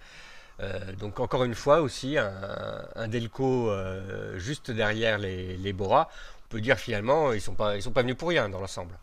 Euh, 0.62 0.94
donc 1.00 1.20
encore 1.20 1.44
une 1.44 1.56
fois 1.56 1.82
aussi, 1.82 2.18
un, 2.18 3.08
Delco 3.08 3.70
euh, 3.70 4.38
juste 4.38 4.72
derrière 4.72 5.18
les, 5.18 5.58
les, 5.58 5.74
Bora. 5.74 6.10
On 6.46 6.50
peut 6.50 6.62
dire 6.62 6.78
finalement, 6.78 7.32
ils 7.32 7.36
ne 7.36 7.42
sont, 7.42 7.56
pas, 7.56 7.76
ils 7.76 7.82
sont 7.82 7.92
pas 7.92 8.02
venus 8.02 8.18
pour 8.18 8.30
rien 8.30 8.50
dans 8.50 8.60
l'ensemble. 8.60 8.98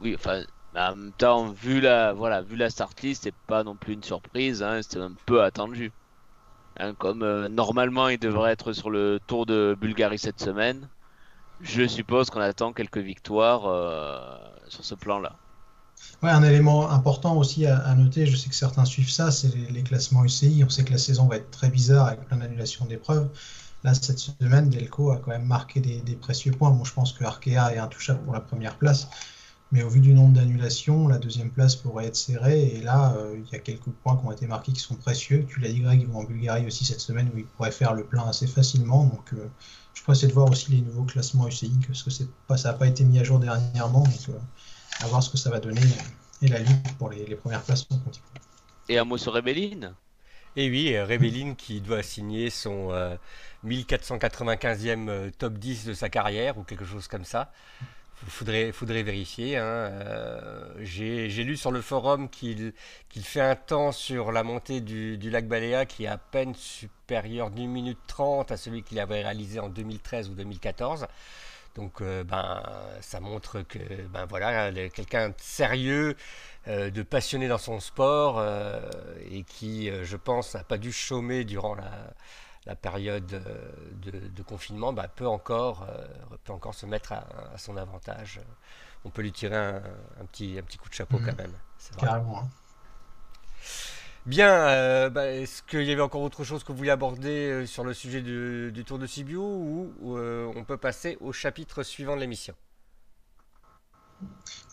Oui, 0.00 0.14
enfin, 0.14 0.42
en 0.76 0.94
même 0.94 1.12
temps, 1.12 1.48
vu 1.48 1.80
la, 1.80 2.12
voilà, 2.12 2.42
vu 2.42 2.56
la 2.56 2.70
start 2.70 3.00
list, 3.02 3.24
c'est 3.24 3.34
pas 3.46 3.64
non 3.64 3.76
plus 3.76 3.94
une 3.94 4.02
surprise, 4.02 4.62
hein, 4.62 4.80
c'était 4.82 4.98
un 4.98 5.14
peu 5.26 5.42
attendu. 5.42 5.92
Hein, 6.78 6.94
comme 6.94 7.22
euh, 7.22 7.48
normalement 7.48 8.08
il 8.08 8.18
devrait 8.18 8.52
être 8.52 8.72
sur 8.72 8.90
le 8.90 9.18
Tour 9.26 9.46
de 9.46 9.76
Bulgarie 9.80 10.18
cette 10.18 10.40
semaine, 10.40 10.88
je 11.60 11.86
suppose 11.86 12.30
qu'on 12.30 12.40
attend 12.40 12.72
quelques 12.72 12.98
victoires 12.98 13.62
sur 14.68 14.84
ce 14.84 14.94
plan-là. 14.94 15.34
Ouais, 16.22 16.30
un 16.30 16.42
élément 16.42 16.90
important 16.90 17.36
aussi 17.36 17.64
à, 17.66 17.94
noter, 17.94 18.26
je 18.26 18.36
sais 18.36 18.48
que 18.48 18.54
certains 18.54 18.84
suivent 18.84 19.10
ça, 19.10 19.30
c'est 19.30 19.54
les, 19.54 19.82
classements 19.82 20.24
UCI. 20.24 20.64
On 20.64 20.68
sait 20.68 20.82
que 20.82 20.90
la 20.92 20.98
saison 20.98 21.26
va 21.26 21.36
être 21.36 21.50
très 21.50 21.70
bizarre 21.70 22.06
avec 22.06 22.24
plein 22.26 22.38
d'annulations 22.38 22.86
d'épreuves. 22.86 23.28
Là, 23.84 23.94
cette 23.94 24.18
semaine, 24.18 24.68
Delco 24.68 25.12
a 25.12 25.18
quand 25.18 25.30
même 25.30 25.44
marqué 25.44 25.80
des, 25.80 26.16
précieux 26.16 26.50
points. 26.50 26.70
Bon, 26.70 26.82
je 26.84 26.92
pense 26.92 27.12
que 27.12 27.22
Arkea 27.22 27.72
est 27.72 27.78
intouchable 27.78 28.20
pour 28.24 28.32
la 28.32 28.40
première 28.40 28.76
place, 28.76 29.08
mais 29.70 29.84
au 29.84 29.88
vu 29.88 30.00
du 30.00 30.12
nombre 30.12 30.34
d'annulations, 30.34 31.06
la 31.06 31.18
deuxième 31.18 31.50
place 31.50 31.76
pourrait 31.76 32.06
être 32.06 32.16
serrée. 32.16 32.66
Et 32.66 32.80
là, 32.80 33.14
euh, 33.16 33.36
il 33.38 33.52
y 33.52 33.54
a 33.54 33.60
quelques 33.60 33.90
points 34.02 34.16
qui 34.16 34.26
ont 34.26 34.32
été 34.32 34.48
marqués 34.48 34.72
qui 34.72 34.80
sont 34.80 34.96
précieux. 34.96 35.46
Tu 35.48 35.60
l'as 35.60 35.68
dit, 35.68 35.80
Greg, 35.80 36.00
ils 36.00 36.08
vont 36.08 36.18
en 36.18 36.24
Bulgarie 36.24 36.66
aussi 36.66 36.84
cette 36.84 37.00
semaine 37.00 37.30
où 37.32 37.38
ils 37.38 37.46
pourraient 37.46 37.70
faire 37.70 37.94
le 37.94 38.02
plein 38.02 38.26
assez 38.26 38.48
facilement. 38.48 39.04
Donc, 39.04 39.32
euh, 39.34 39.46
je 39.94 40.02
pourrais 40.02 40.16
essayer 40.16 40.28
de 40.28 40.34
voir 40.34 40.50
aussi 40.50 40.72
les 40.72 40.80
nouveaux 40.80 41.04
classements 41.04 41.46
UCI, 41.46 41.72
parce 41.86 42.02
que 42.02 42.10
ça 42.10 42.24
n'a 42.64 42.74
pas 42.74 42.88
été 42.88 43.04
mis 43.04 43.20
à 43.20 43.24
jour 43.24 43.38
dernièrement. 43.38 44.04
Euh, 44.30 44.32
à 45.00 45.06
voir 45.06 45.22
ce 45.22 45.30
que 45.30 45.36
ça 45.36 45.50
va 45.50 45.60
donner 45.60 45.80
et 46.42 46.48
la 46.48 46.58
lutte 46.58 46.96
pour 46.98 47.10
les, 47.10 47.24
premières 47.34 47.62
places 47.62 47.86
Et 48.88 48.98
un 48.98 49.04
mot 49.04 49.18
sur 49.18 49.32
Rebelline? 49.32 49.94
Et 50.56 50.70
oui, 50.70 50.98
Rebelline 50.98 51.56
qui 51.56 51.80
doit 51.80 52.02
signer 52.02 52.50
son 52.50 52.90
1495e 53.64 55.08
euh, 55.08 55.26
euh, 55.26 55.30
top 55.36 55.54
10 55.54 55.86
de 55.86 55.92
sa 55.92 56.08
carrière 56.08 56.58
ou 56.58 56.62
quelque 56.62 56.84
chose 56.84 57.06
comme 57.08 57.24
ça. 57.24 57.52
Faudrait, 58.26 58.72
faudrait 58.72 59.04
vérifier. 59.04 59.56
Hein. 59.56 59.62
Euh, 59.62 60.74
j'ai 60.80 61.28
lu 61.44 61.56
sur 61.56 61.70
le 61.70 61.80
forum 61.80 62.28
qu'il 62.28 62.72
fait 63.22 63.40
un 63.40 63.54
temps 63.54 63.92
sur 63.92 64.32
la 64.32 64.42
montée 64.42 64.80
du, 64.80 65.16
du, 65.16 65.30
lac 65.30 65.46
Baléa 65.46 65.86
qui 65.86 66.04
est 66.04 66.08
à 66.08 66.18
peine 66.18 66.54
supérieur 66.56 67.52
d'une 67.52 67.70
minute 67.70 68.00
trente 68.08 68.50
à 68.50 68.56
celui 68.56 68.82
qu'il 68.82 68.98
avait 68.98 69.22
réalisé 69.22 69.60
en 69.60 69.68
2013 69.68 70.30
ou 70.30 70.34
2014. 70.34 71.06
Donc, 71.74 72.00
euh, 72.00 72.24
ben, 72.24 72.62
ça 73.00 73.20
montre 73.20 73.62
que, 73.62 73.78
ben 74.08 74.26
voilà, 74.26 74.72
quelqu'un 74.90 75.30
de 75.30 75.34
sérieux 75.38 76.16
de 76.66 77.02
passionné 77.02 77.48
dans 77.48 77.56
son 77.56 77.80
sport 77.80 78.44
et 79.30 79.42
qui, 79.44 79.90
je 80.04 80.16
pense, 80.16 80.54
n'a 80.54 80.64
pas 80.64 80.76
dû 80.76 80.92
chômer 80.92 81.44
durant 81.44 81.74
la, 81.74 82.76
période 82.76 83.24
de, 83.24 84.42
confinement, 84.42 84.92
bah, 84.92 85.08
peut, 85.08 85.26
encore, 85.26 85.86
peut 86.44 86.52
encore 86.52 86.74
se 86.74 86.84
mettre 86.84 87.12
à, 87.12 87.24
son 87.56 87.78
avantage. 87.78 88.40
On 89.06 89.10
peut 89.10 89.22
lui 89.22 89.32
tirer 89.32 89.56
un, 89.56 89.80
petit, 90.30 90.58
un 90.58 90.62
petit 90.62 90.76
coup 90.76 90.90
de 90.90 90.94
chapeau 90.94 91.16
quand 91.18 91.32
mhm. 91.32 91.38
même. 91.38 91.54
Carrément. 91.98 92.40
Hein. 92.40 92.48
Bien, 94.26 94.50
euh, 94.50 95.10
bah, 95.10 95.26
est-ce 95.26 95.62
qu'il 95.62 95.84
y 95.84 95.92
avait 95.92 96.02
encore 96.02 96.22
autre 96.22 96.44
chose 96.44 96.62
que 96.62 96.72
vous 96.72 96.78
vouliez 96.78 96.90
aborder 96.90 97.50
euh, 97.50 97.66
sur 97.66 97.84
le 97.84 97.94
sujet 97.94 98.20
du, 98.20 98.84
Tour 98.84 98.98
de 98.98 99.06
Sibiu 99.06 99.38
ou, 99.38 100.16
euh, 100.16 100.50
on 100.54 100.64
peut 100.64 100.76
passer 100.76 101.16
au 101.20 101.32
chapitre 101.32 101.82
suivant 101.82 102.14
de 102.14 102.20
l'émission? 102.20 102.54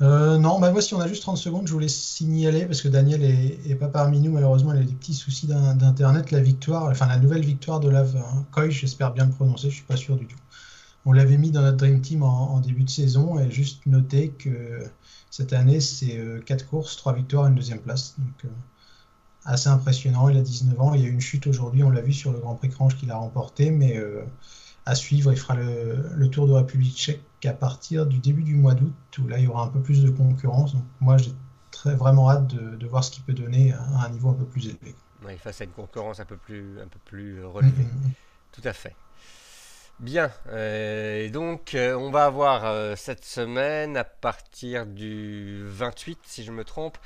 Non, 0.02 0.60
bah 0.60 0.72
moi 0.72 0.82
si 0.82 0.94
on 0.94 1.00
a 1.00 1.08
juste 1.08 1.22
30 1.22 1.38
secondes, 1.38 1.68
je 1.68 1.72
voulais 1.72 1.88
signaler, 1.88 2.66
parce 2.66 2.82
que 2.82 2.88
Daniel 2.88 3.24
est, 3.24 3.76
pas 3.76 3.88
parmi 3.88 4.20
nous, 4.20 4.32
malheureusement, 4.32 4.74
il 4.74 4.82
a 4.82 4.84
des 4.84 4.94
petits 4.94 5.14
soucis 5.14 5.48
d'internet, 5.48 6.32
la 6.32 6.42
victoire, 6.42 6.90
enfin 6.90 7.08
la 7.08 7.18
nouvelle 7.18 7.46
victoire 7.46 7.80
de 7.80 7.90
Lav 7.90 8.22
Koy, 8.52 8.72
j'espère 8.72 9.14
bien 9.14 9.26
le 9.26 9.32
prononcer, 9.32 9.70
je 9.70 9.76
suis 9.76 9.86
pas 9.86 9.96
sûr 9.96 10.18
du 10.18 10.26
tout. 10.26 10.40
On 11.06 11.14
l'avait 11.14 11.38
mis 11.38 11.52
dans 11.52 11.62
notre 11.62 11.78
Dream 11.78 12.02
Team 12.02 12.24
en, 12.24 12.60
début 12.60 12.84
de 12.84 12.90
saison, 12.90 13.40
et 13.40 13.50
juste 13.52 13.86
noter 13.86 14.30
que 14.30 14.84
cette 15.30 15.54
année, 15.54 15.80
c'est 15.80 16.20
4 16.46 16.68
courses, 16.68 16.98
3 16.98 17.14
victoires 17.14 17.46
et 17.46 17.50
une 17.50 17.56
deuxième 17.56 17.80
place. 17.80 18.16
Assez 19.46 19.70
impressionnant. 19.70 20.28
Il 20.30 20.38
a 20.38 20.42
19 20.42 20.82
ans. 20.82 20.94
Il 20.94 21.02
y 21.02 21.06
a 21.06 21.08
eu 21.08 21.12
une 21.12 21.22
chute 21.22 21.48
aujourd'hui, 21.48 21.84
on 21.84 21.90
l'a 21.90 22.02
vu 22.02 22.14
sur 22.14 22.32
le 22.32 22.40
Grand 22.40 22.56
Prix 22.56 22.70
Cranche 22.70 22.96
qu'il 22.98 23.12
a 23.12 23.16
remporté, 23.16 23.72
mais 23.72 23.98
euh, 23.98 24.24
à 24.86 24.96
suivre, 24.96 25.32
il 25.32 25.38
fera 25.38 25.56
le, 25.56 26.30
Tour 26.30 26.48
de 26.48 26.54
République 26.54 26.98
tchèque 26.98 27.22
à 27.46 27.54
partir 27.54 28.08
du 28.08 28.18
début 28.18 28.44
du 28.44 28.56
mois 28.56 28.74
d'août, 28.74 28.94
où 29.20 29.28
là 29.28 29.38
il 29.38 29.46
y 29.46 29.48
aura 29.48 29.64
un 29.64 29.68
peu 29.68 29.80
plus 29.80 30.04
de 30.04 30.10
concurrence. 30.10 30.74
Donc 30.74 30.84
moi 31.00 31.18
j'ai 31.18 31.32
très 31.72 31.96
vraiment 31.96 32.30
hâte 32.30 32.48
de, 32.48 32.88
voir 32.88 33.04
ce 33.04 33.12
qu'il 33.12 33.24
peut 33.24 33.34
donner 33.34 33.72
à 33.74 34.06
un 34.06 34.10
niveau 34.10 34.30
un 34.30 34.34
peu 34.34 34.46
plus 34.46 34.66
élevé. 34.66 34.96
Oui, 35.24 35.38
face 35.38 35.62
à 35.62 35.66
une 35.66 35.72
concurrence 35.72 36.20
un 36.20 36.26
peu 36.26 36.38
plus, 36.38 36.80
un 36.80 36.88
peu 36.88 37.00
plus 37.06 37.44
relevée. 37.46 37.86
Tout 38.52 38.62
à 38.64 38.74
fait. 38.74 38.96
Bien, 40.00 40.30
euh, 40.50 41.24
et 41.24 41.30
donc 41.30 41.74
euh, 41.74 41.96
on 41.96 42.12
va 42.12 42.26
avoir 42.26 42.98
cette 42.98 43.24
semaine, 43.24 43.96
à 43.96 44.04
partir 44.04 44.86
du 44.86 45.64
28 45.68 46.20
si 46.24 46.44
je 46.44 46.52
me 46.52 46.64
trompe, 46.64 46.98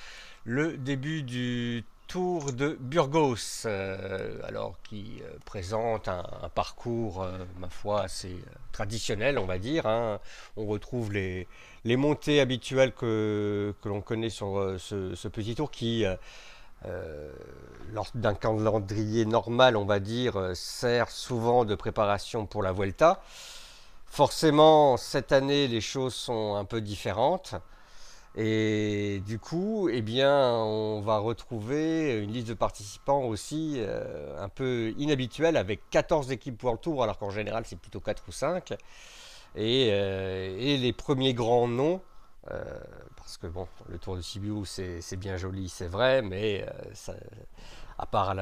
le 0.46 0.78
début 0.78 1.22
du 1.22 1.84
Tour 2.10 2.54
de 2.54 2.76
Burgos, 2.80 3.68
euh, 3.68 4.42
alors 4.48 4.74
qui 4.82 5.22
euh, 5.22 5.38
présente 5.46 6.08
un, 6.08 6.24
parcours, 6.56 7.22
euh, 7.22 7.38
ma 7.60 7.70
foi, 7.70 8.02
assez 8.02 8.36
traditionnel, 8.72 9.38
on 9.38 9.46
va 9.46 9.60
dire. 9.60 9.86
Hein. 9.86 10.20
On 10.58 10.66
retrouve 10.66 11.14
les, 11.14 11.48
les, 11.86 11.98
montées 11.98 12.40
habituelles 12.40 12.94
que, 12.94 13.76
que 13.84 13.90
l'on 13.90 14.02
connaît 14.02 14.32
sur 14.32 14.76
ce, 14.80 15.28
petit 15.28 15.54
tour 15.54 15.70
qui, 15.70 16.04
lors 17.94 18.08
d'un 18.16 18.34
calendrier 18.34 19.26
normal, 19.26 19.78
on 19.78 19.86
va 19.86 20.00
dire, 20.00 20.56
sert 20.56 21.12
souvent 21.12 21.64
de 21.64 21.76
préparation 21.76 22.48
pour 22.48 22.64
la 22.64 22.72
Vuelta. 22.72 23.22
Forcément, 24.08 24.98
cette 24.98 25.32
année, 25.32 25.68
les 25.68 25.82
choses 25.82 26.16
sont 26.16 26.56
un 26.56 26.66
peu 26.66 26.82
différentes. 26.82 27.54
Et 28.36 29.22
du 29.26 29.40
coup, 29.40 29.90
eh 29.92 30.02
bien, 30.02 30.54
on 30.54 31.02
va 31.02 31.18
retrouver 31.18 32.20
une 32.22 32.32
liste 32.32 32.48
de 32.48 32.54
participants 32.54 33.24
aussi 33.24 33.76
euh, 33.78 34.40
un 34.40 34.50
peu 34.50 34.94
inhabituelle 34.98 35.58
avec 35.58 35.90
14 35.90 36.32
équipes 36.32 36.58
pour 36.58 36.72
le 36.72 36.78
tour, 36.78 37.04
alors 37.04 37.18
qu'en 37.18 37.32
général 37.32 37.64
c'est 37.66 37.78
plutôt 37.80 38.00
4 38.00 38.24
ou 38.28 38.32
5. 38.32 38.74
Euh, 39.58 40.56
et, 40.60 40.78
les 40.78 40.94
premiers 40.94 41.34
grands 41.34 41.68
noms, 41.68 42.02
euh, 42.52 42.64
parce 43.18 43.38
que 43.38 43.48
bon, 43.48 43.68
le 43.90 43.98
Tour 43.98 44.16
de 44.16 44.22
Sibiu 44.22 44.64
c'est 44.66 45.18
bien 45.18 45.38
joli, 45.38 45.68
c'est 45.68 45.88
vrai, 45.88 46.22
mais 46.22 46.66
à 47.98 48.06
part 48.06 48.30
à 48.30 48.36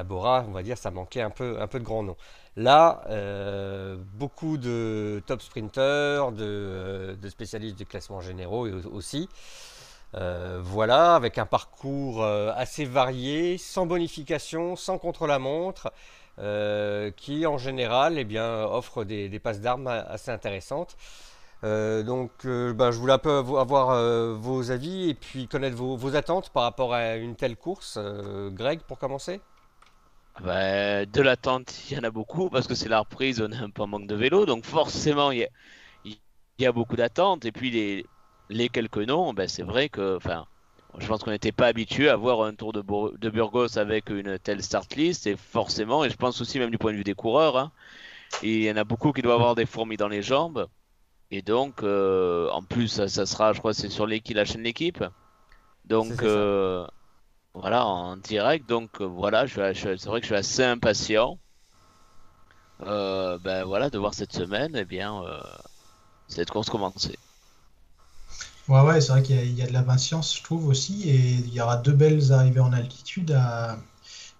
on 0.46 0.52
va 0.52 0.62
dire, 0.62 0.76
ça 0.76 0.90
manquait 0.90 1.22
un 1.22 1.30
peu, 1.30 1.60
un 1.60 1.66
peu 1.66 1.80
de 1.80 1.84
grands 1.84 2.02
noms. 2.02 2.16
Là, 2.56 3.04
beaucoup 4.14 4.58
de 4.58 5.22
top 5.26 5.40
sprinters, 5.40 6.30
de, 6.32 7.16
de, 7.20 7.28
spécialistes 7.30 7.78
du 7.78 7.86
classement 7.86 8.20
généraux 8.20 8.68
aussi. 8.92 9.30
Euh, 10.14 10.60
voilà, 10.62 11.14
avec 11.16 11.36
un 11.38 11.46
parcours 11.46 12.22
euh, 12.22 12.50
assez 12.56 12.84
varié, 12.84 13.58
sans 13.58 13.86
bonification, 13.86 14.74
sans 14.74 14.98
contre-la-montre, 14.98 15.92
euh, 16.38 17.10
qui 17.10 17.46
en 17.46 17.58
général 17.58 18.18
eh 18.18 18.24
bien, 18.24 18.64
offre 18.64 19.04
des, 19.04 19.38
passes 19.38 19.60
d'armes 19.60 19.88
assez 19.88 20.30
intéressantes. 20.30 20.96
donc 21.62 22.30
ben, 22.44 22.90
je 22.90 22.98
voulais 22.98 23.12
un 23.14 23.18
peu 23.18 23.38
avoir 23.58 23.88
vos 24.36 24.70
avis 24.70 25.10
et 25.10 25.14
puis 25.14 25.48
connaître 25.48 25.76
vos, 25.76 26.16
attentes 26.16 26.50
par 26.50 26.62
rapport 26.62 26.94
à 26.94 27.16
une 27.16 27.36
telle 27.36 27.56
course. 27.56 27.98
Greg, 28.52 28.80
pour 28.82 28.98
commencer? 28.98 29.40
Bah, 30.40 31.04
De 31.04 31.20
l'attente, 31.20 31.74
il 31.90 31.96
y 31.96 32.00
en 32.00 32.04
a 32.04 32.10
beaucoup 32.10 32.48
parce 32.48 32.66
que 32.68 32.74
c'est 32.74 32.88
la 32.88 33.00
reprise, 33.00 33.40
on 33.42 33.52
a 33.52 33.56
un 33.56 33.70
peu 33.70 33.82
en 33.82 33.88
manque 33.88 34.06
de 34.06 34.14
vélo, 34.14 34.46
donc 34.46 34.64
forcément 34.64 35.32
il 35.32 35.48
y 36.58 36.66
a, 36.66 36.72
beaucoup 36.72 36.96
d'attentes. 36.96 37.44
Et 37.44 37.52
puis 37.52 37.70
les, 37.70 38.06
les 38.48 38.68
quelques 38.68 38.98
noms, 38.98 39.32
ben 39.34 39.48
c'est 39.48 39.62
vrai 39.62 39.88
que, 39.88 40.16
enfin, 40.16 40.46
je 40.98 41.06
pense 41.06 41.22
qu'on 41.22 41.30
n'était 41.30 41.52
pas 41.52 41.66
habitué 41.66 42.08
à 42.08 42.16
voir 42.16 42.42
un 42.42 42.54
tour 42.54 42.72
de, 42.72 42.82
de, 43.18 43.30
Burgos 43.30 43.78
avec 43.78 44.10
une 44.10 44.38
telle 44.38 44.62
start 44.62 44.94
list, 44.96 45.26
et 45.26 45.36
forcément, 45.36 46.04
et 46.04 46.10
je 46.10 46.16
pense 46.16 46.40
aussi 46.40 46.58
même 46.58 46.70
du 46.70 46.78
point 46.78 46.92
de 46.92 46.96
vue 46.96 47.04
des 47.04 47.14
coureurs, 47.14 47.56
hein, 47.56 47.72
il 48.42 48.62
y 48.62 48.70
en 48.70 48.76
a 48.76 48.84
beaucoup 48.84 49.12
qui 49.12 49.22
doivent 49.22 49.36
avoir 49.36 49.54
des 49.54 49.66
fourmis 49.66 49.96
dans 49.96 50.08
les 50.08 50.22
jambes, 50.22 50.66
et 51.30 51.42
donc, 51.42 51.82
euh, 51.82 52.48
en 52.50 52.62
plus, 52.62 52.88
ça, 52.88 53.26
sera, 53.26 53.52
je 53.52 53.58
crois, 53.58 53.74
c'est 53.74 53.90
sur 53.90 54.06
l'équipe, 54.06 54.36
la 54.36 54.44
chaîne 54.44 54.62
l'équipe, 54.62 55.04
donc 55.84 56.22
euh, 56.22 56.86
voilà, 57.54 57.86
en 57.86 58.16
direct, 58.16 58.68
donc 58.68 59.00
voilà, 59.00 59.46
je, 59.46 59.72
c'est 59.74 60.06
vrai 60.06 60.20
que 60.20 60.26
je 60.26 60.32
suis 60.32 60.36
assez 60.36 60.64
impatient, 60.64 61.38
euh, 62.82 63.38
ben 63.38 63.64
voilà, 63.64 63.90
de 63.90 63.98
voir 63.98 64.14
cette 64.14 64.32
semaine, 64.32 64.74
et 64.74 64.80
eh 64.80 64.84
bien, 64.84 65.22
cette 66.28 66.50
course 66.50 66.70
commencer. 66.70 67.18
Ouais, 68.68 68.82
ouais, 68.82 69.00
c'est 69.00 69.12
vrai 69.12 69.22
qu'il 69.22 69.58
y, 69.58 69.62
a 69.62 69.66
de 69.66 69.72
la 69.72 69.82
patience, 69.82 70.36
je 70.36 70.42
trouve 70.42 70.66
aussi. 70.68 71.08
Et 71.08 71.16
il 71.16 71.54
y 71.54 71.60
aura 71.60 71.78
deux 71.78 71.92
belles 71.92 72.32
arrivées 72.32 72.60
en 72.60 72.72
altitude 72.74 73.32
à 73.32 73.78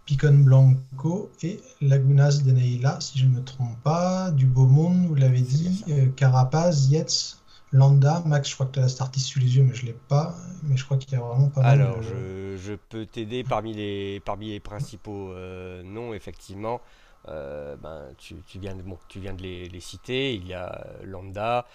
Picon 0.05 0.35
Blanco 0.35 1.31
et 1.43 1.61
Lagunas 1.81 2.43
de 2.45 2.51
Neila, 2.51 3.01
si 3.01 3.19
je 3.19 3.25
ne 3.25 3.37
me 3.37 3.43
trompe 3.43 3.77
pas. 3.83 4.31
Du 4.31 4.45
beau 4.45 4.67
monde, 4.67 5.07
vous 5.07 5.15
l'avez 5.15 5.41
dit. 5.41 5.83
Euh, 5.89 6.09
Carapaz, 6.15 6.89
Yetz, 6.91 7.39
Landa. 7.73 8.23
Max, 8.27 8.51
je 8.51 8.55
crois 8.55 8.67
que 8.67 8.73
tu 8.73 8.79
as 8.81 8.83
la 8.83 8.89
startiste 8.89 9.29
sous 9.29 9.39
les 9.39 9.57
yeux, 9.57 9.63
mais 9.63 9.75
je 9.75 9.83
ne 9.83 9.89
l'ai 9.89 9.97
pas. 10.09 10.35
Mais 10.65 10.77
je 10.77 10.85
crois 10.85 10.99
qu'il 10.99 11.11
y 11.13 11.17
a 11.17 11.21
vraiment 11.21 11.49
pas 11.49 11.63
mal. 11.63 11.81
Alors, 11.81 12.03
je, 12.03 12.75
peux 12.91 13.07
t'aider 13.07 13.45
parmi 13.45 13.73
les, 13.73 14.21
parmi 14.21 14.51
les 14.51 14.61
principaux 14.61 15.33
euh, 15.33 15.83
noms, 15.83 16.13
effectivement. 16.13 16.83
Euh, 17.29 17.77
ben, 17.77 18.09
tu, 18.19 18.37
viens 18.57 18.75
de, 18.75 18.83
tu 19.09 19.21
viens 19.21 19.33
de 19.33 19.43
les, 19.43 19.81
citer. 19.81 20.35
Il 20.35 20.47
y 20.47 20.53
a 20.53 20.87
Landa, 21.03 21.67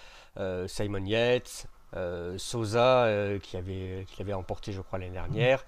Simon 0.68 1.06
Yates, 1.06 1.68
euh, 1.68 1.73
Sosa 2.38 3.06
euh, 3.06 3.40
qui, 3.40 3.58
avait, 3.58 4.06
qui 4.08 4.22
avait 4.22 4.34
emporté 4.34 4.72
je 4.72 4.82
crois 4.82 5.00
l'année 5.00 5.12
dernière, 5.12 5.66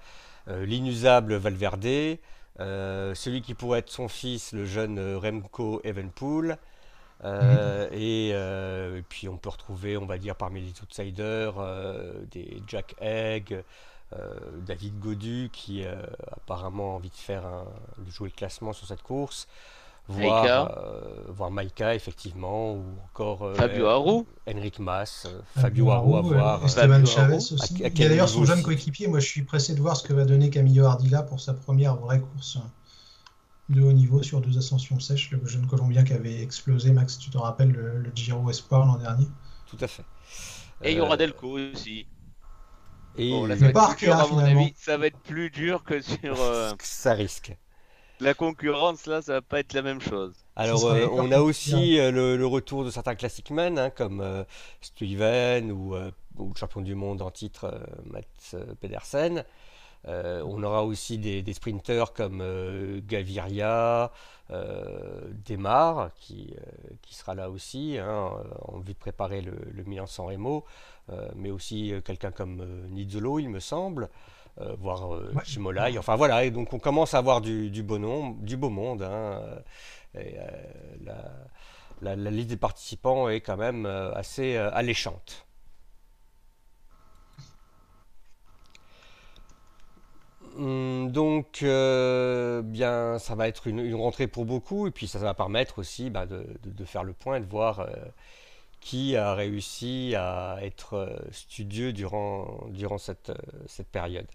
euh, 0.48 0.64
l'inusable 0.64 1.34
Valverde, 1.36 2.18
celui 2.58 3.42
qui 3.42 3.54
pourrait 3.54 3.80
être 3.80 3.90
son 3.90 4.08
fils, 4.08 4.52
le 4.52 4.64
jeune 4.64 5.16
Remco 5.16 5.80
Evenpool. 5.84 6.56
Mhm. 7.24 7.88
et, 7.92 8.34
puis 9.08 9.28
on 9.28 9.38
peut 9.38 9.48
retrouver, 9.48 9.96
on 9.96 10.04
va 10.04 10.18
dire, 10.18 10.36
parmi 10.36 10.60
les 10.60 10.82
outsiders, 10.82 11.54
des 12.30 12.62
Jack 12.66 12.94
Egg, 13.00 13.62
David 14.66 14.98
Godu 15.00 15.48
qui 15.52 15.84
apparemment 16.32 16.92
a 16.92 16.96
envie 16.96 17.08
de 17.08 17.14
faire 17.14 17.44
de 17.98 18.10
jouer 18.10 18.28
le 18.28 18.36
classement 18.36 18.72
sur 18.72 18.86
cette 18.86 19.02
course 19.02 19.48
voir, 20.08 20.78
euh, 20.78 21.24
voir 21.28 21.50
Maika 21.50 21.94
effectivement, 21.94 22.74
ou 22.74 22.84
encore 23.04 23.42
euh, 23.42 23.54
Fabio 23.54 23.86
Haru, 23.86 24.24
Henrik 24.48 24.78
Mas, 24.78 25.26
euh, 25.26 25.40
Fabio 25.60 25.90
Haru 25.90 26.16
à 26.16 26.20
voir. 26.20 26.64
Esteban 26.64 27.04
Chavez 27.04 27.36
aussi. 27.36 27.74
il 27.74 27.98
y 27.98 28.04
a 28.04 28.08
d'ailleurs 28.08 28.28
son 28.28 28.44
jeune 28.44 28.62
coéquipier. 28.62 29.08
Moi, 29.08 29.20
je 29.20 29.26
suis 29.26 29.42
pressé 29.42 29.74
de 29.74 29.80
voir 29.80 29.96
ce 29.96 30.06
que 30.06 30.12
va 30.12 30.24
donner 30.24 30.50
Camillo 30.50 30.84
Ardila 30.84 31.22
pour 31.22 31.40
sa 31.40 31.54
première 31.54 31.96
vraie 31.96 32.20
course 32.20 32.58
de 33.68 33.82
haut 33.82 33.92
niveau 33.92 34.22
sur 34.22 34.40
deux 34.40 34.56
ascensions 34.58 35.00
sèches. 35.00 35.30
Le 35.32 35.44
jeune 35.46 35.66
Colombien 35.66 36.04
qui 36.04 36.12
avait 36.12 36.40
explosé, 36.40 36.92
Max, 36.92 37.18
tu 37.18 37.30
te 37.30 37.38
rappelles, 37.38 37.72
le, 37.72 38.12
Giro 38.14 38.48
Espoir 38.48 38.86
l'an 38.86 38.96
dernier. 38.96 39.26
Tout 39.66 39.78
à 39.80 39.88
fait. 39.88 40.04
Et 40.82 40.92
il 40.92 40.98
y 40.98 41.00
aura 41.00 41.16
Delco 41.16 41.58
aussi. 41.58 42.06
Et 43.18 43.30
bon, 43.30 43.46
là, 43.46 43.56
ça, 43.56 43.72
va 43.72 43.94
dur, 43.94 44.14
à 44.14 44.26
mon 44.28 44.38
avis. 44.38 44.74
ça 44.76 44.98
va 44.98 45.06
être 45.06 45.18
plus 45.20 45.50
dur 45.50 45.82
que 45.84 46.00
sur. 46.02 46.36
Ça 46.80 47.14
risque 47.14 47.56
la 48.20 48.34
concurrence 48.34 49.06
là, 49.06 49.22
ça 49.22 49.34
va 49.34 49.42
pas 49.42 49.60
être 49.60 49.72
la 49.72 49.82
même 49.82 50.00
chose. 50.00 50.34
Alors, 50.56 50.86
euh, 50.86 51.06
on 51.12 51.30
a 51.32 51.40
aussi 51.40 51.98
euh, 51.98 52.10
le, 52.10 52.46
retour 52.46 52.84
de 52.84 52.90
certains 52.90 53.14
classic 53.14 53.50
men, 53.50 53.78
hein, 53.78 53.90
comme 53.90 54.20
euh, 54.20 54.44
Steven 54.80 55.70
ou, 55.70 55.94
le 55.94 56.12
champion 56.54 56.80
du 56.80 56.94
monde 56.94 57.22
en 57.22 57.30
titre 57.30 57.80
Mats 58.04 58.56
Pedersen. 58.80 59.44
on 60.04 60.62
aura 60.62 60.84
aussi 60.84 61.18
des, 61.18 61.52
sprinters 61.54 62.12
comme 62.12 62.42
Gaviria, 63.06 64.12
Demar, 64.50 66.10
qui, 66.16 66.54
qui 67.00 67.14
sera 67.14 67.34
là 67.34 67.48
aussi, 67.48 67.96
hein, 67.98 68.32
en 68.68 68.78
vue 68.80 68.92
de 68.92 68.98
préparer 68.98 69.40
le, 69.40 69.82
Milan 69.86 70.06
San 70.06 70.26
Remo, 70.26 70.66
mais 71.34 71.50
aussi 71.50 71.94
quelqu'un 72.04 72.32
comme 72.32 72.86
Nizzolo, 72.90 73.38
il 73.38 73.48
me 73.48 73.60
semble. 73.60 74.10
Voire 74.78 75.20
Chimolai. 75.44 75.98
Enfin 75.98 76.16
voilà, 76.16 76.44
et 76.44 76.50
donc 76.50 76.72
on 76.72 76.78
commence 76.78 77.14
à 77.14 77.18
avoir 77.18 77.40
du, 77.40 77.82
beau, 77.82 77.98
nom, 77.98 78.30
du 78.40 78.56
beau 78.56 78.70
monde. 78.70 79.02
Hein, 79.02 79.42
la, 82.02 82.14
liste 82.16 82.48
des 82.48 82.56
participants 82.56 83.28
est 83.28 83.40
quand 83.40 83.56
même 83.56 83.86
assez 83.86 84.56
alléchante. 84.56 85.46
Hum, 90.56 91.10
donc, 91.12 91.62
euh, 91.62 92.62
bien, 92.62 93.18
ça 93.18 93.34
va 93.34 93.46
être 93.48 93.66
une, 93.66 93.94
rentrée 93.94 94.26
pour 94.26 94.46
beaucoup, 94.46 94.86
et 94.86 94.90
puis 94.90 95.06
ça, 95.06 95.18
va 95.18 95.34
permettre 95.34 95.78
aussi 95.78 96.08
bah, 96.08 96.26
de, 96.26 96.84
faire 96.84 97.04
le 97.04 97.12
point 97.12 97.36
et 97.36 97.40
de 97.40 97.46
voir 97.46 97.80
euh, 97.80 97.90
qui 98.80 99.16
a 99.16 99.34
réussi 99.34 100.14
à 100.16 100.58
être 100.62 100.94
euh, 100.94 101.16
studieux 101.30 101.92
durant, 101.92 102.66
durant 102.70 102.98
cette, 102.98 103.32
cette 103.66 103.88
période. 103.88 104.26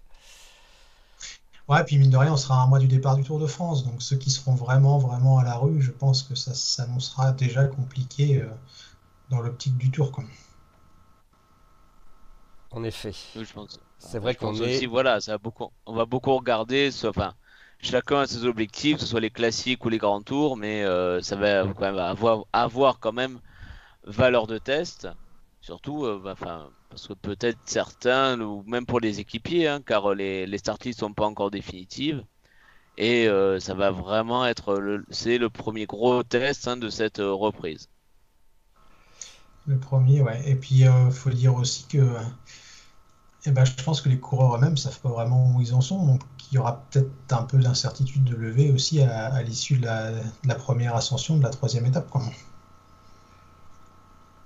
Ouais, 1.68 1.84
puis 1.84 1.98
mine 1.98 2.10
de 2.10 2.16
rien, 2.16 2.32
on 2.32 2.36
sera 2.36 2.62
un 2.62 2.66
mois 2.66 2.78
du 2.78 2.88
départ 2.88 3.16
du 3.16 3.22
Tour 3.22 3.38
de 3.38 3.46
France, 3.46 3.84
donc 3.84 4.02
ceux 4.02 4.16
qui 4.16 4.30
seront 4.30 4.54
vraiment, 4.54 4.98
vraiment 4.98 5.38
à 5.38 5.44
la 5.44 5.54
rue, 5.54 5.80
je 5.80 5.92
pense 5.92 6.22
que 6.22 6.34
ça 6.34 6.54
s'annoncera 6.54 7.32
déjà 7.32 7.64
compliqué 7.64 8.44
dans 9.30 9.40
l'optique 9.40 9.78
du 9.78 9.90
Tour. 9.90 10.12
Quoi. 10.12 10.24
En 12.72 12.84
effet. 12.84 13.12
je 13.34 13.52
pense. 13.52 13.78
C'est 13.98 14.18
vrai 14.18 14.34
qu'on 14.34 14.54
est. 14.56 14.76
Aussi, 14.76 14.86
voilà, 14.86 15.20
ça 15.20 15.38
beaucoup, 15.38 15.70
on 15.86 15.94
va 15.94 16.06
beaucoup 16.06 16.34
regarder, 16.34 16.90
enfin, 17.04 17.34
chacun 17.80 18.20
a 18.20 18.26
ses 18.26 18.44
objectifs, 18.44 18.96
que 18.96 19.02
ce 19.02 19.06
soit 19.06 19.20
les 19.20 19.30
classiques 19.30 19.84
ou 19.84 19.88
les 19.88 19.98
grands 19.98 20.22
tours, 20.22 20.56
mais 20.56 20.82
euh, 20.82 21.20
ça 21.20 21.36
va 21.36 21.64
quand 21.64 21.80
même 21.80 21.98
avoir, 21.98 22.44
avoir 22.52 22.98
quand 22.98 23.12
même 23.12 23.40
valeur 24.04 24.46
de 24.46 24.58
test, 24.58 25.08
surtout, 25.60 26.04
euh, 26.04 26.20
bah, 26.22 26.32
enfin, 26.32 26.70
parce 26.92 27.08
que 27.08 27.14
peut-être 27.14 27.58
certains, 27.64 28.38
ou 28.40 28.62
même 28.66 28.84
pour 28.84 29.00
les 29.00 29.18
équipiers, 29.18 29.66
hein, 29.66 29.80
car 29.84 30.14
les, 30.14 30.46
les 30.46 30.58
start 30.58 30.84
ne 30.84 30.92
sont 30.92 31.14
pas 31.14 31.26
encore 31.26 31.50
définitives. 31.50 32.22
Et 32.98 33.26
euh, 33.26 33.58
ça 33.58 33.72
va 33.72 33.90
vraiment 33.90 34.44
être 34.44 34.74
le, 34.74 35.04
c'est 35.10 35.38
le 35.38 35.48
premier 35.48 35.86
gros 35.86 36.22
test 36.22 36.68
hein, 36.68 36.76
de 36.76 36.90
cette 36.90 37.18
reprise. 37.18 37.88
Le 39.66 39.78
premier, 39.78 40.20
ouais. 40.20 40.42
Et 40.46 40.54
puis, 40.54 40.80
il 40.80 41.12
faut 41.12 41.30
dire 41.30 41.54
aussi 41.54 41.86
que 41.86 42.14
eh 43.44 43.50
ben, 43.50 43.64
je 43.64 43.72
pense 43.82 44.00
que 44.00 44.08
les 44.08 44.20
coureurs 44.20 44.54
eux-mêmes 44.56 44.72
ne 44.72 44.76
savent 44.76 45.00
pas 45.00 45.08
vraiment 45.08 45.54
où 45.54 45.60
ils 45.60 45.74
en 45.74 45.80
sont. 45.80 46.06
Donc, 46.06 46.22
il 46.50 46.56
y 46.56 46.58
aura 46.58 46.84
peut-être 46.90 47.10
un 47.30 47.42
peu 47.42 47.58
d'incertitude 47.58 48.24
de 48.24 48.36
lever 48.36 48.70
aussi 48.70 49.00
à, 49.02 49.42
l'issue 49.42 49.78
de, 49.78 49.86
la, 49.86 50.54
première 50.54 50.94
ascension, 50.94 51.38
de 51.38 51.42
la 51.42 51.50
troisième 51.50 51.86
étape. 51.86 52.08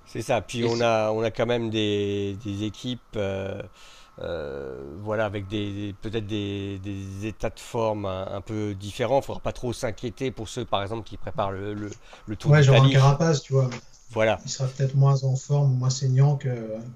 C'est 0.07 0.21
ça. 0.21 0.41
Puis 0.41 0.65
on 0.65 0.81
a, 0.81 1.11
on 1.11 1.21
a 1.21 1.31
quand 1.31 1.45
même 1.45 1.69
des, 1.69 2.37
équipes. 2.63 3.01
Euh, 3.15 3.61
euh, 4.19 4.95
voilà, 5.03 5.25
avec 5.25 5.47
des, 5.47 5.93
peut-être 6.01 6.25
des, 6.25 6.79
états 7.23 7.51
de 7.51 7.59
forme 7.59 8.05
un, 8.05 8.41
peu 8.41 8.73
différents. 8.73 9.17
Il 9.17 9.19
ne 9.19 9.25
faudra 9.25 9.41
pas 9.41 9.53
trop 9.53 9.73
s'inquiéter 9.73 10.31
pour 10.31 10.49
ceux, 10.49 10.65
par 10.65 10.81
exemple, 10.81 11.07
qui 11.07 11.17
préparent 11.17 11.51
le, 11.51 11.73
le, 11.73 11.91
le 12.25 12.35
Tour 12.35 12.51
ouais, 12.51 12.63
genre 12.63 12.83
un 12.83 12.89
Carapace, 12.89 13.43
tu 13.43 13.53
vois. 13.53 13.69
Voilà. 14.11 14.39
Il 14.45 14.49
sera 14.49 14.67
peut-être 14.69 14.95
moins 14.95 15.23
en 15.23 15.35
forme, 15.35 15.77
moins 15.77 15.89
saignant 15.89 16.37
que, 16.37 16.49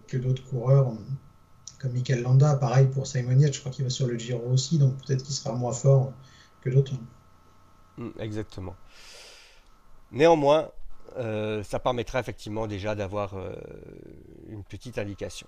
que 0.07 0.17
d'autres 0.17 0.43
coureurs 0.43 0.93
comme 1.81 1.93
Michael 1.93 2.21
Landa, 2.21 2.55
pareil 2.55 2.87
pour 2.87 3.07
Simon 3.07 3.37
Yates, 3.39 3.55
je 3.55 3.59
crois 3.59 3.71
qu'il 3.71 3.83
va 3.83 3.89
sur 3.89 4.05
le 4.05 4.17
Giro 4.17 4.47
aussi, 4.51 4.77
donc 4.77 4.93
peut-être 5.03 5.23
qu'il 5.23 5.33
sera 5.33 5.53
moins 5.55 5.73
fort 5.73 6.13
que 6.61 6.69
d'autres. 6.69 6.93
Mm, 7.97 8.09
exactement. 8.19 8.75
Néanmoins, 10.11 10.69
euh, 11.17 11.63
ça 11.63 11.79
permettra 11.79 12.19
effectivement 12.19 12.67
déjà 12.67 12.95
d'avoir 12.95 13.33
euh, 13.35 13.53
une 14.49 14.63
petite 14.63 14.97
indication. 14.97 15.47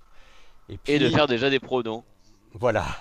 Et, 0.87 0.99
de 0.99 1.09
faire 1.09 1.27
déjà 1.27 1.49
des 1.49 1.59
pronos. 1.59 2.03
Voilà. 2.53 2.85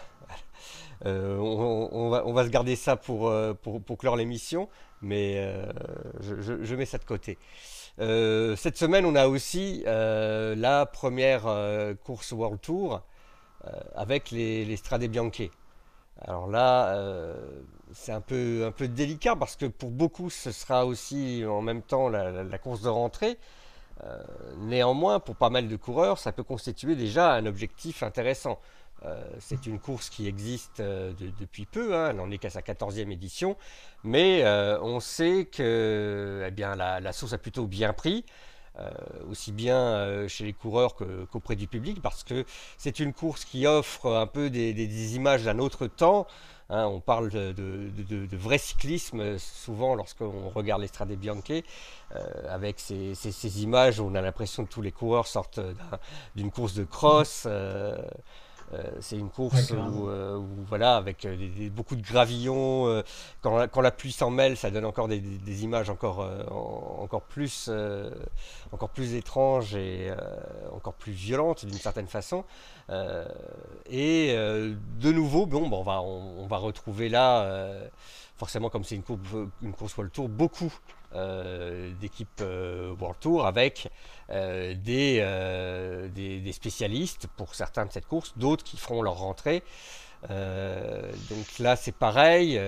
Euh, 1.05 1.37
on, 1.37 2.11
va, 2.33 2.45
se 2.45 2.49
garder 2.49 2.77
ça 2.77 2.95
pour, 2.95 3.35
pour, 3.61 3.99
clore 3.99 4.15
l'émission, 4.15 4.69
mais 5.01 5.45
je, 6.21 6.75
mets 6.77 6.85
ça 6.85 6.99
de 6.99 7.05
côté. 7.05 7.39
cette 7.99 8.77
semaine, 8.77 9.05
on 9.05 9.17
a 9.17 9.27
aussi 9.27 9.83
la 9.85 10.87
première 10.87 11.43
course 12.05 12.31
World 12.31 12.61
Tour 12.61 13.03
avec 13.97 14.31
les, 14.31 14.65
les 14.65 14.77
Strade 14.77 15.03
Bianche. 15.07 15.51
Alors 16.21 16.47
là, 16.47 16.95
c'est 17.95 18.13
un 18.13 18.21
peu, 18.21 18.65
un 18.67 18.73
peu 18.73 18.89
délicat 18.89 19.37
parce 19.37 19.57
que 19.57 19.67
pour 19.67 19.91
beaucoup, 19.91 20.31
ce 20.31 20.53
sera 20.53 20.87
aussi 20.87 21.45
en 21.47 21.63
même 21.63 21.83
temps 21.83 22.09
la, 22.09 22.59
course 22.59 22.83
de 22.83 22.89
rentrée. 22.89 23.39
Euh, 24.05 24.23
néanmoins, 24.59 25.21
pour 25.21 25.37
pas 25.37 25.51
mal 25.51 25.69
de 25.69 25.77
coureurs, 25.77 26.19
ça 26.19 26.33
peut 26.33 26.43
constituer 26.43 26.97
déjà 26.97 27.33
un 27.35 27.47
objectif 27.47 28.03
intéressant. 28.03 28.59
c'est 29.39 29.67
une 29.67 29.81
course 29.81 30.11
qui 30.11 30.29
existe 30.29 30.81
depuis 30.81 31.67
peu, 31.67 31.97
hein, 31.97 32.11
elle 32.11 32.17
n'en 32.17 32.31
est 32.31 32.39
qu'à 32.39 32.51
sa 32.51 32.61
14e 32.61 33.11
édition, 33.11 33.57
mais 34.05 34.45
on 34.81 35.01
sait 35.01 35.49
que 35.51 36.45
eh 36.47 36.51
bien, 36.51 36.77
la, 36.77 37.01
la, 37.01 37.13
source 37.13 37.33
a 37.33 37.39
plutôt 37.39 37.67
bien 37.67 37.93
pris. 37.93 38.25
Euh, 38.79 38.91
aussi 39.31 39.53
bien 39.53 39.77
euh, 39.77 40.29
chez 40.29 40.45
les 40.45 40.55
coureurs 40.55 40.97
qu'auprès 41.31 41.57
du 41.57 41.67
public, 41.67 42.01
parce 42.01 42.25
que 42.25 42.47
c'est 42.79 43.01
une 43.01 43.13
course 43.13 43.45
qui 43.45 43.67
offre 43.67 44.11
un 44.11 44.27
peu 44.27 44.49
des, 44.49 45.15
images 45.15 45.43
d'un 45.43 45.59
autre 45.59 45.87
temps. 45.89 46.27
Hein. 46.71 46.87
on 46.87 47.01
parle 47.01 47.29
de, 47.29 48.37
vrai 48.37 48.57
cyclisme 48.57 49.37
souvent 49.39 49.95
lorsqu'on 49.95 50.49
regarde 50.49 50.81
l'Estrade 50.81 51.13
Bianche, 51.13 51.51
euh, 51.51 52.19
avec 52.49 52.81
ces, 52.81 53.15
ces, 53.15 53.63
images 53.63 54.01
où 54.01 54.05
on 54.05 54.15
a 54.15 54.23
l'impression 54.23 54.65
que 54.65 54.73
tous 54.73 54.81
les 54.81 54.93
coureurs 54.93 55.27
sortent 55.27 55.61
d'une 56.35 56.51
course 56.51 56.73
de 56.73 56.85
cross. 56.85 57.45
Euh, 57.47 57.99
c'est 59.01 59.17
une 59.17 59.31
course 59.31 59.73
euh, 59.73 60.37
où, 60.37 60.65
voilà, 60.69 60.97
avec 60.97 61.25
euh, 61.25 61.37
beaucoup 61.71 61.97
de 61.97 62.03
gravillons. 62.03 63.03
Quand 63.41 63.81
la, 63.81 63.91
pluie 63.91 64.13
s'en 64.13 64.31
mêle, 64.31 64.57
ça 64.57 64.71
donne 64.71 64.85
encore 64.85 65.09
des, 65.09 65.65
images 65.65 65.91
encore, 65.91 66.29
encore, 66.99 67.23
plus, 67.23 67.71
encore 68.73 68.91
plus 68.91 69.15
étranges 69.15 69.75
et 69.75 70.11
encore 70.73 70.95
plus 70.95 71.13
violentes 71.13 71.67
d'une 71.67 71.79
certaine 71.79 72.07
façon. 72.07 72.45
et 73.91 74.35
de 74.35 75.13
nouveau, 75.13 75.47
bon, 75.47 75.69
on, 75.71 75.83
va, 75.83 76.03
on, 76.03 76.47
va 76.47 76.57
retrouver 76.57 77.09
là, 77.09 77.71
forcément, 78.37 78.71
comme 78.71 78.85
c'est 78.85 78.97
une 78.97 79.03
course, 79.03 79.21
une 79.63 79.73
course 79.73 79.97
World 79.97 80.13
Tour, 80.13 80.29
beaucoup 80.29 80.73
d'équipes 82.01 82.43
World 82.99 83.19
Tour 83.21 83.47
avec 83.47 83.89
euh, 84.33 84.75
euh, 84.89 86.09
des, 86.09 86.41
des, 86.41 86.53
spécialistes 86.53 87.27
pour 87.37 87.55
certains 87.55 87.87
de 87.87 87.93
cette 87.93 88.07
course, 88.07 88.33
d'autres 88.37 88.65
qui 88.65 88.77
feront 88.77 89.03
leur 89.03 89.19
rentrée. 89.19 89.63
Euh, 90.31 91.11
donc 91.29 91.59
là, 91.59 91.77
c'est 91.77 91.93
pareil. 91.93 92.59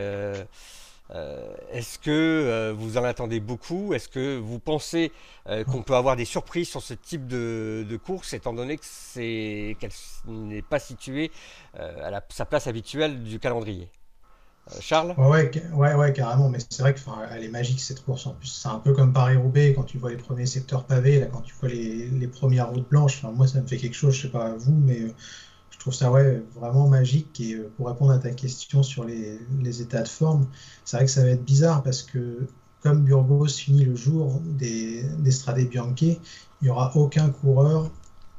Est-ce 1.72 1.98
que 1.98 2.72
vous 2.76 2.98
en 2.98 3.04
attendez 3.04 3.40
beaucoup? 3.40 3.94
Est-ce 3.94 4.08
que 4.08 4.36
vous 4.36 4.58
pensez 4.58 5.12
qu'on 5.46 5.82
peut 5.82 5.94
avoir 5.94 6.16
des 6.16 6.24
surprises 6.24 6.68
sur 6.68 6.82
ce 6.82 6.94
type 6.94 7.26
de, 7.26 7.98
course, 8.04 8.32
étant 8.34 8.52
donné 8.52 8.78
qu'elle 9.14 9.92
n'est 10.26 10.62
pas 10.62 10.78
située 10.78 11.30
à 11.74 12.20
sa 12.28 12.44
place 12.44 12.66
habituelle 12.66 13.22
du 13.22 13.38
calendrier? 13.38 13.88
euh, 13.88 14.03
Charles? 14.80 15.16
Ouais, 15.16 15.50
ouais, 15.72 15.94
ouais, 15.94 16.12
carrément. 16.12 16.48
Mais 16.48 16.58
c'est 16.58 16.82
vrai 16.82 16.94
qu'elle 16.94 17.44
est 17.44 17.48
magique 17.48 17.80
cette 17.80 18.04
course. 18.04 18.26
En 18.26 18.34
plus, 18.34 18.48
c'est 18.48 18.68
un 18.68 18.80
peu 18.80 18.92
comme 18.94 19.12
Paris-Roubaix 19.12 19.72
quand 19.74 19.84
tu 19.84 19.96
vois 19.98 20.10
les 20.10 20.16
premiers 20.16 20.46
secteurs 20.46 20.86
pavés, 20.86 21.20
là, 21.20 21.26
quand 21.26 21.40
tu 21.42 21.54
vois 21.54 21.68
les, 21.68 22.08
les 22.10 22.26
premières 22.28 22.70
routes 22.70 22.88
blanches. 22.88 23.22
moi, 23.22 23.46
ça 23.46 23.60
me 23.60 23.66
fait 23.66 23.76
quelque 23.76 23.94
chose. 23.94 24.14
Je 24.14 24.22
sais 24.22 24.30
pas 24.32 24.54
vous, 24.56 24.72
mais 24.74 25.02
euh, 25.02 25.14
je 25.70 25.78
trouve 25.78 25.94
ça 25.94 26.10
ouais, 26.10 26.42
vraiment 26.54 26.88
magique. 26.88 27.40
Et 27.40 27.54
euh, 27.54 27.72
pour 27.76 27.88
répondre 27.88 28.12
à 28.12 28.18
ta 28.18 28.32
question 28.32 28.82
sur 28.82 29.04
les, 29.04 29.40
les 29.60 29.82
états 29.82 30.02
de 30.02 30.08
forme, 30.08 30.50
c'est 30.84 30.96
vrai 30.96 31.06
que 31.06 31.12
ça 31.12 31.22
va 31.24 31.30
être 31.30 31.44
bizarre 31.44 31.82
parce 31.82 32.02
que 32.02 32.48
comme 32.80 33.04
Burgos 33.04 33.48
finit 33.48 33.84
le 33.84 33.96
jour 33.96 34.40
des, 34.44 35.04
des 35.18 35.30
Strade 35.30 35.58
Bianche, 35.68 36.02
il 36.02 36.20
n'y 36.62 36.68
aura 36.70 36.94
aucun 36.96 37.30
coureur 37.30 37.90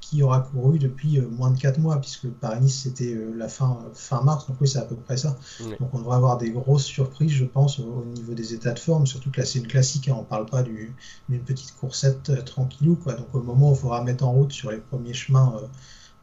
qui 0.09 0.21
aura 0.21 0.41
couru 0.41 0.77
depuis 0.77 1.17
euh, 1.17 1.27
moins 1.27 1.49
de 1.49 1.59
4 1.59 1.79
mois, 1.79 1.99
puisque 1.99 2.29
Paris-Nice 2.29 2.83
c'était 2.83 3.15
euh, 3.15 3.33
la 3.35 3.47
fin, 3.47 3.79
fin 3.93 4.21
mars, 4.21 4.47
donc 4.47 4.57
oui, 4.61 4.67
c'est 4.67 4.77
à 4.77 4.83
peu 4.83 4.95
près 4.95 5.17
ça. 5.17 5.35
Donc 5.79 5.93
on 5.93 5.99
devrait 5.99 6.17
avoir 6.17 6.37
des 6.37 6.51
grosses 6.51 6.85
surprises, 6.85 7.31
je 7.31 7.45
pense, 7.45 7.79
au, 7.79 8.05
niveau 8.05 8.35
des 8.35 8.53
états 8.53 8.73
de 8.73 8.79
forme, 8.79 9.07
surtout 9.07 9.31
que 9.31 9.39
là 9.39 9.45
c'est 9.45 9.59
une 9.59 9.67
classique, 9.67 10.07
hein, 10.07 10.15
on 10.19 10.23
parle 10.23 10.45
pas 10.45 10.61
d'une 10.61 11.43
petite 11.43 11.75
coursette 11.75 12.29
euh, 12.29 12.41
tranquillou, 12.43 12.97
quoi. 12.97 13.13
Donc 13.13 13.33
au 13.33 13.41
moment 13.41 13.71
où 13.71 13.73
il 13.73 13.79
faudra 13.79 14.03
mettre 14.03 14.25
en 14.25 14.31
route 14.31 14.51
sur 14.51 14.69
les 14.69 14.77
premiers 14.77 15.13
chemins, 15.13 15.59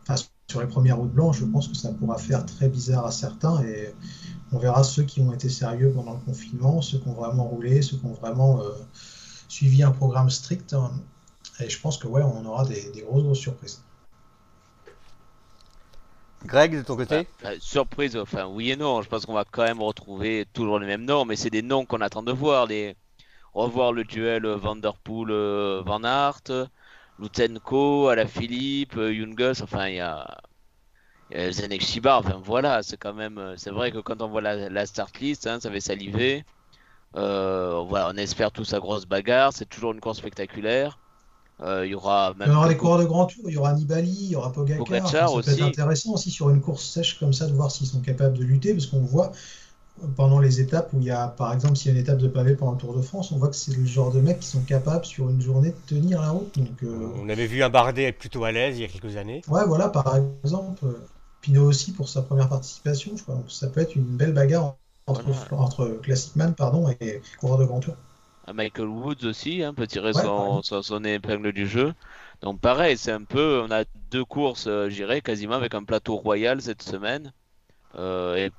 enfin 0.02 0.22
sur 0.48 0.60
les 0.60 0.68
premières 0.68 0.98
routes 0.98 1.12
blanches, 1.12 1.38
je 1.40 1.44
pense 1.44 1.66
que 1.66 1.76
ça 1.76 1.90
pourra 1.92 2.18
faire 2.18 2.46
très 2.46 2.68
bizarre 2.68 3.06
à 3.06 3.10
certains, 3.10 3.62
et 3.64 3.94
on 4.52 4.58
verra 4.58 4.84
ceux 4.84 5.02
qui 5.02 5.20
ont 5.20 5.32
été 5.32 5.48
sérieux 5.48 5.90
pendant 5.92 6.12
le 6.12 6.20
confinement, 6.20 6.82
ceux 6.82 6.98
qui 6.98 7.08
ont 7.08 7.14
vraiment 7.14 7.48
roulé, 7.48 7.82
ceux 7.82 7.96
qui 7.96 8.06
ont 8.06 8.12
vraiment 8.12 8.60
suivi 9.48 9.82
un 9.82 9.90
programme 9.90 10.30
strict. 10.30 10.72
Hein. 10.72 10.92
Et 11.60 11.68
je 11.68 11.80
pense 11.80 11.98
que 11.98 12.06
ouais, 12.06 12.22
on 12.22 12.44
aura 12.46 12.64
des, 12.64 12.90
grosses, 13.02 13.22
grosses 13.22 13.40
surprises. 13.40 13.84
Greg, 16.44 16.76
de 16.76 16.82
ton 16.82 16.96
côté 16.96 17.28
bah, 17.42 17.50
bah, 17.50 17.50
Surprise, 17.60 18.16
enfin 18.16 18.46
oui 18.46 18.72
et 18.72 18.76
non. 18.76 19.02
Je 19.02 19.08
pense 19.08 19.26
qu'on 19.26 19.34
va 19.34 19.44
quand 19.44 19.62
même 19.62 19.82
retrouver 19.82 20.46
toujours 20.52 20.78
les 20.78 20.86
mêmes 20.86 21.04
noms, 21.04 21.24
mais 21.24 21.36
c'est 21.36 21.50
des 21.50 21.62
noms 21.62 21.84
qu'on 21.84 22.00
attend 22.00 22.22
de 22.22 22.32
voir. 22.32 22.66
Les... 22.66 22.96
Revoir 23.54 23.92
le 23.92 24.04
duel 24.04 24.46
Vanderpool-Van 24.46 26.04
Aert, 26.04 26.68
Lutenko, 27.18 28.10
Philippe, 28.26 28.98
Jungus, 28.98 29.60
enfin 29.60 29.88
il 29.88 29.96
y 29.96 30.00
a... 30.00 30.40
Zenek 31.50 31.80
Shibar, 31.82 32.18
enfin 32.18 32.40
voilà, 32.42 32.82
c'est 32.82 32.98
quand 32.98 33.14
même, 33.14 33.54
c'est 33.56 33.70
vrai 33.70 33.90
que 33.90 33.98
quand 33.98 34.20
on 34.20 34.28
voit 34.28 34.40
la, 34.42 34.86
start 34.86 35.18
list, 35.18 35.46
hein, 35.46 35.60
ça 35.60 35.70
fait 35.70 35.80
saliver. 35.80 36.44
voilà, 37.12 38.10
on 38.10 38.16
espère 38.16 38.52
tout 38.52 38.64
sa 38.64 38.80
grosse 38.80 39.06
bagarre, 39.06 39.52
c'est 39.52 39.66
toujours 39.66 39.92
une 39.92 40.00
course 40.00 40.18
spectaculaire. 40.18 40.98
Il 41.84 41.90
y 41.90 41.94
aura 41.94 42.34
même. 42.38 42.48
Il 42.48 42.52
y 42.52 42.56
aura 42.56 42.68
des 42.68 42.76
coureurs 42.76 42.98
de 42.98 43.04
grand 43.04 43.26
tour, 43.26 43.44
il 43.46 43.54
y 43.54 43.56
aura 43.56 43.72
Nibali, 43.72 44.10
il 44.10 44.30
y 44.30 44.36
aura 44.36 44.52
Pogacar. 44.52 45.10
ça 45.10 45.26
peut 45.28 45.50
être 45.50 45.62
intéressant 45.62 46.12
aussi 46.12 46.30
sur 46.30 46.50
une 46.50 46.60
course 46.60 46.84
sèche 46.84 47.18
comme 47.18 47.32
ça 47.32 47.46
de 47.46 47.52
voir 47.52 47.70
s'ils 47.70 47.86
sont 47.86 48.00
capables 48.00 48.36
de 48.36 48.44
lutter, 48.44 48.72
parce 48.72 48.86
qu'on 48.86 49.00
voit 49.00 49.32
pendant 50.16 50.38
les 50.38 50.60
étapes 50.60 50.90
où 50.92 51.00
il 51.00 51.06
y 51.06 51.10
a, 51.10 51.28
par 51.28 51.52
exemple, 51.52 51.76
s'il 51.76 51.92
y 51.92 51.94
a 51.94 51.98
une 51.98 52.02
étape 52.02 52.18
de 52.18 52.28
pavé 52.28 52.54
pendant 52.54 52.72
le 52.72 52.78
Tour 52.78 52.96
de 52.96 53.02
France, 53.02 53.30
on 53.32 53.38
voit 53.38 53.48
que 53.48 53.56
c'est 53.56 53.76
le 53.76 53.84
genre 53.84 54.10
de 54.10 54.20
mecs 54.20 54.40
qui 54.40 54.48
sont 54.48 54.62
capables 54.62 55.04
sur 55.04 55.28
une 55.28 55.40
journée 55.40 55.70
de 55.70 55.76
tenir 55.86 56.20
la 56.20 56.30
route. 56.30 56.58
Donc, 56.58 56.82
euh, 56.82 57.08
On 57.22 57.28
avait 57.28 57.46
vu 57.46 57.62
un 57.62 57.68
Bardet 57.68 58.04
être 58.04 58.18
plutôt 58.18 58.44
à 58.44 58.52
l'aise 58.52 58.78
il 58.78 58.82
y 58.82 58.84
a 58.84 58.88
quelques 58.88 59.16
années. 59.16 59.42
Ouais, 59.48 59.64
voilà, 59.66 59.88
par 59.88 60.16
exemple, 60.44 60.86
Pinot 61.40 61.66
aussi 61.66 61.92
pour 61.92 62.08
sa 62.08 62.22
première 62.22 62.48
participation, 62.48 63.12
je 63.16 63.22
crois. 63.22 63.34
Donc 63.34 63.50
ça 63.50 63.68
peut 63.68 63.80
être 63.80 63.94
une 63.94 64.04
belle 64.04 64.32
bagarre 64.32 64.76
entre, 65.06 65.24
entre 65.52 65.98
Classic 66.02 66.34
Man 66.36 66.54
pardon, 66.54 66.88
et 67.00 67.20
coureur 67.38 67.58
de 67.58 67.64
grand 67.64 67.80
tour. 67.80 67.94
Michael 68.52 68.88
Woods 68.88 69.24
aussi 69.24 69.62
hein, 69.62 69.74
peut 69.74 69.86
tirer 69.86 70.12
son, 70.12 70.62
son, 70.62 71.04
épingle 71.04 71.52
du 71.52 71.66
jeu. 71.66 71.94
Donc 72.40 72.60
pareil, 72.60 72.96
c'est 72.96 73.12
un 73.12 73.24
peu, 73.24 73.62
on 73.64 73.70
a 73.70 73.84
deux 74.10 74.24
courses, 74.24 74.66
euh, 74.66 74.88
j'irais 74.88 75.20
quasiment 75.20 75.54
avec 75.54 75.74
un 75.74 75.84
plateau 75.84 76.16
royal 76.16 76.60
cette 76.60 76.82
semaine. 76.82 77.32
Euh, 77.94 78.34
et 78.36 78.50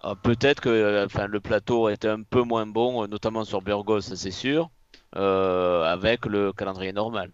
ah, 0.00 0.14
peut-être 0.14 0.60
que 0.60 1.04
enfin, 1.04 1.26
le 1.26 1.40
plateau 1.40 1.88
était 1.88 2.08
un 2.08 2.22
peu 2.22 2.42
moins 2.42 2.66
bon, 2.66 3.06
notamment 3.08 3.44
sur 3.44 3.62
Burgos, 3.62 4.02
c'est 4.02 4.30
sûr, 4.30 4.70
euh, 5.16 5.82
avec 5.82 6.26
le 6.26 6.52
calendrier 6.52 6.92
normal. 6.92 7.32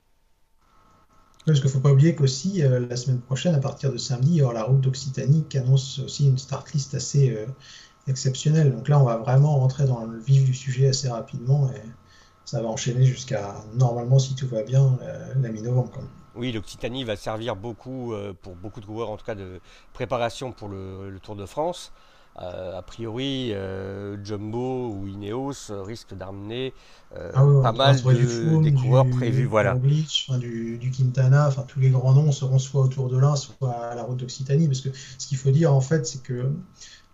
Parce 1.44 1.58
qu'il 1.58 1.68
ne 1.68 1.72
faut 1.72 1.80
pas 1.80 1.90
oublier 1.90 2.14
qu'aussi, 2.14 2.62
euh, 2.62 2.86
la 2.88 2.96
semaine 2.96 3.20
prochaine, 3.20 3.54
à 3.54 3.58
partir 3.58 3.92
de 3.92 3.98
samedi, 3.98 4.30
il 4.30 4.36
y 4.36 4.42
aura 4.42 4.54
la 4.54 4.62
route 4.62 4.80
d'Occitanie 4.80 5.44
qui 5.48 5.58
annonce 5.58 5.98
aussi 5.98 6.28
une 6.28 6.38
start 6.38 6.72
list 6.72 6.94
assez 6.94 7.36
euh, 8.06 8.10
exceptionnelle. 8.10 8.72
Donc 8.72 8.88
là, 8.88 8.98
on 8.98 9.04
va 9.04 9.16
vraiment 9.16 9.58
rentrer 9.58 9.86
dans 9.86 10.04
le 10.04 10.18
vif 10.18 10.44
du 10.44 10.54
sujet 10.54 10.88
assez 10.88 11.08
rapidement 11.08 11.70
et 11.72 11.82
ça 12.44 12.60
va 12.60 12.68
enchaîner 12.68 13.04
jusqu'à, 13.04 13.54
normalement, 13.74 14.18
si 14.18 14.34
tout 14.34 14.48
va 14.48 14.62
bien, 14.62 14.98
la 15.40 15.48
mi-novembre. 15.48 15.92
Oui, 16.34 16.50
l'Occitanie 16.50 17.04
va 17.04 17.14
servir 17.14 17.54
beaucoup, 17.54 18.12
pour 18.42 18.56
beaucoup 18.56 18.80
de 18.80 18.86
coureurs, 18.86 19.10
en 19.10 19.16
tout 19.16 19.24
cas, 19.24 19.36
de 19.36 19.60
préparation 19.92 20.50
pour 20.50 20.68
le 20.68 21.16
Tour 21.22 21.36
de 21.36 21.46
France. 21.46 21.92
Euh, 22.40 22.78
a 22.78 22.82
priori, 22.82 23.52
euh, 23.52 24.16
Jumbo 24.24 24.88
ou 24.88 25.06
Ineos 25.06 25.70
risquent 25.84 26.14
d'amener 26.14 26.72
euh, 27.14 27.30
ah 27.34 27.44
pas 27.62 27.72
mal 27.72 28.00
de, 28.00 28.62
des 28.62 28.72
coureurs 28.72 29.08
prévus. 29.10 29.44
Voilà. 29.44 29.74
du, 29.74 30.78
du, 30.78 30.90
Quintana, 30.90 31.48
enfin 31.48 31.64
tous 31.68 31.78
les 31.80 31.90
grands 31.90 32.14
noms 32.14 32.32
seront 32.32 32.58
soit 32.58 32.82
autour 32.82 33.10
de 33.10 33.18
l'un, 33.18 33.36
soit 33.36 33.70
à 33.70 33.94
la 33.94 34.02
route 34.02 34.16
d'Occitanie. 34.16 34.66
Parce 34.66 34.80
que 34.80 34.88
ce 35.18 35.26
qu'il 35.26 35.36
faut 35.36 35.50
dire 35.50 35.74
en 35.74 35.82
fait, 35.82 36.06
c'est 36.06 36.22
que 36.22 36.50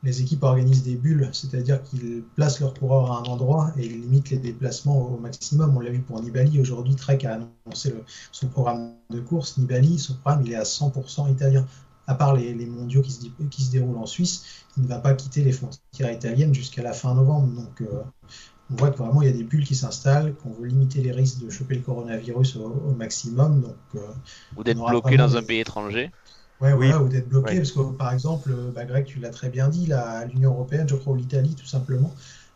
les 0.02 0.22
équipes 0.22 0.44
organisent 0.44 0.84
des 0.84 0.94
bulles, 0.94 1.28
c'est-à-dire 1.32 1.82
qu'ils 1.82 2.22
placent 2.36 2.60
leurs 2.60 2.74
coureurs 2.74 3.12
à 3.12 3.18
un 3.18 3.24
endroit 3.24 3.72
et 3.76 3.86
ils 3.86 4.00
limitent 4.00 4.30
les 4.30 4.38
déplacements 4.38 5.08
au 5.08 5.18
maximum. 5.18 5.76
On 5.76 5.80
l'a 5.80 5.90
vu 5.90 6.00
pour 6.00 6.22
Nibali. 6.22 6.60
Aujourd'hui, 6.60 6.94
Trek 6.94 7.18
a 7.24 7.40
annoncé 7.66 7.94
son 8.30 8.48
programme 8.48 8.92
de 9.10 9.20
course. 9.20 9.58
Nibali, 9.58 9.98
son 9.98 10.14
programme, 10.14 10.44
il 10.46 10.52
est 10.52 10.56
à 10.56 10.62
100% 10.62 11.30
italien 11.32 11.66
à 12.08 12.14
part 12.14 12.34
les, 12.34 12.54
mondiaux 12.66 13.02
qui 13.02 13.12
se, 13.12 13.26
qui 13.50 13.62
se, 13.62 13.70
déroulent 13.70 13.98
en 13.98 14.06
Suisse, 14.06 14.64
il 14.76 14.84
ne 14.84 14.88
va 14.88 14.98
pas 14.98 15.12
quitter 15.12 15.44
les 15.44 15.52
frontières 15.52 16.10
italiennes 16.10 16.54
jusqu'à 16.54 16.82
la 16.82 16.94
fin 16.94 17.14
novembre. 17.14 17.48
Donc, 17.48 17.82
euh, 17.82 18.02
on 18.70 18.76
voit 18.76 18.90
que 18.90 18.96
vraiment 18.96 19.20
il 19.22 19.28
y 19.28 19.30
a 19.30 19.36
des 19.36 19.44
bulles 19.44 19.64
qui 19.64 19.74
s'installent, 19.74 20.34
qu'on 20.36 20.50
veut 20.50 20.66
limiter 20.66 21.02
les 21.02 21.12
risques 21.12 21.38
de 21.44 21.50
choper 21.50 21.74
le 21.74 21.82
coronavirus 21.82 22.56
au, 22.56 22.94
maximum. 22.96 23.60
Donc, 23.60 23.76
euh, 23.94 24.00
ou 24.56 24.64
d'être 24.64 24.84
bloqué 24.84 25.18
dans 25.18 25.36
un 25.36 25.42
pays 25.42 25.60
étranger. 25.60 26.10
Ouais, 26.60 26.72
oui. 26.72 26.92
ou 26.92 27.08
d'être 27.08 27.28
bloqué, 27.28 27.56
parce 27.56 27.72
que 27.72 27.80
par 27.92 28.12
exemple, 28.12 28.50
bah, 28.74 28.84
Greg, 28.84 29.04
tu 29.04 29.20
l'as 29.20 29.30
très 29.30 29.48
bien 29.48 29.68
dit, 29.68 29.88
l'Union 30.32 30.52
européenne, 30.52 30.88
je 30.88 30.96
crois, 30.96 31.12
ou 31.12 31.16
l'Italie, 31.16 31.54
tout 31.54 31.66
simplement, 31.66 32.12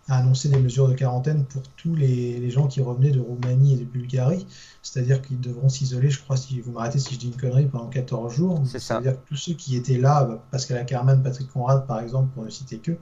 a 0.09 0.19
annoncé 0.19 0.49
des 0.49 0.59
mesures 0.59 0.89
de 0.89 0.95
quarantaine 0.95 1.45
pour 1.45 1.63
tous 1.77 1.95
les, 1.95 2.51
gens 2.51 2.67
qui 2.67 2.81
revenaient 2.81 3.13
de 3.13 3.21
Roumanie 3.21 3.75
et 3.75 3.77
de 3.77 3.85
Bulgarie. 3.85 4.47
C'est-à-dire 4.83 5.23
qu'ils 5.23 5.41
devront 5.41 5.69
s'isoler, 5.69 6.11
je 6.11 6.21
crois, 6.21 6.37
si 6.37 6.61
vous 6.61 6.73
m'arrêtez 6.73 6.99
si 6.99 7.15
je 7.15 7.19
dis 7.21 7.29
une 7.29 7.37
connerie, 7.37 7.67
pendant 7.67 7.87
14 7.87 8.35
jours. 8.35 8.63
C'est-à-dire 8.67 9.15
que 9.15 9.29
tous 9.29 9.37
ceux 9.37 9.55
qui 9.55 9.77
étaient 9.77 9.99
là, 9.99 10.25
bah, 10.25 10.45
Pascal 10.51 10.79
Ackermann, 10.79 11.23
Patrick 11.23 11.51
Conrad, 11.51 11.87
par 11.87 12.01
exemple, 12.01 12.31
pour 12.35 12.45
ne 12.45 12.51
citer 12.51 12.79
que, 12.79 12.93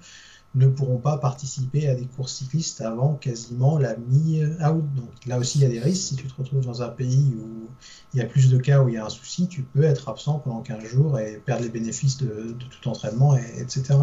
ne 0.54 0.66
pourront 0.66 0.98
pas 0.98 1.16
participer 1.16 1.88
à 1.88 1.94
des 1.94 2.06
courses 2.06 2.34
cyclistes 2.34 2.80
avant 2.80 3.14
quasiment 3.14 3.78
la 3.78 3.96
mi-août. 3.96 4.84
Donc 4.96 5.26
là 5.26 5.38
aussi, 5.38 5.58
il 5.58 5.62
y 5.62 5.64
a 5.64 5.68
des 5.68 5.78
risques. 5.78 6.08
Si 6.08 6.16
tu 6.16 6.26
te 6.26 6.34
retrouves 6.36 6.64
dans 6.64 6.82
un 6.82 6.88
pays 6.88 7.36
où 7.38 7.68
il 8.14 8.18
y 8.18 8.22
a 8.22 8.26
plus 8.26 8.50
de 8.50 8.58
cas, 8.58 8.82
où 8.82 8.88
il 8.88 8.94
y 8.94 8.98
a 8.98 9.04
un 9.04 9.10
souci, 9.10 9.46
tu 9.46 9.62
peux 9.62 9.84
être 9.84 10.08
absent 10.08 10.40
pendant 10.40 10.60
15 10.60 10.84
jours 10.84 11.18
et 11.18 11.40
perdre 11.44 11.62
les 11.62 11.68
bénéfices 11.68 12.16
de, 12.16 12.56
tout 12.58 12.88
entraînement, 12.88 13.36
et, 13.36 13.60
etc. 13.60 13.94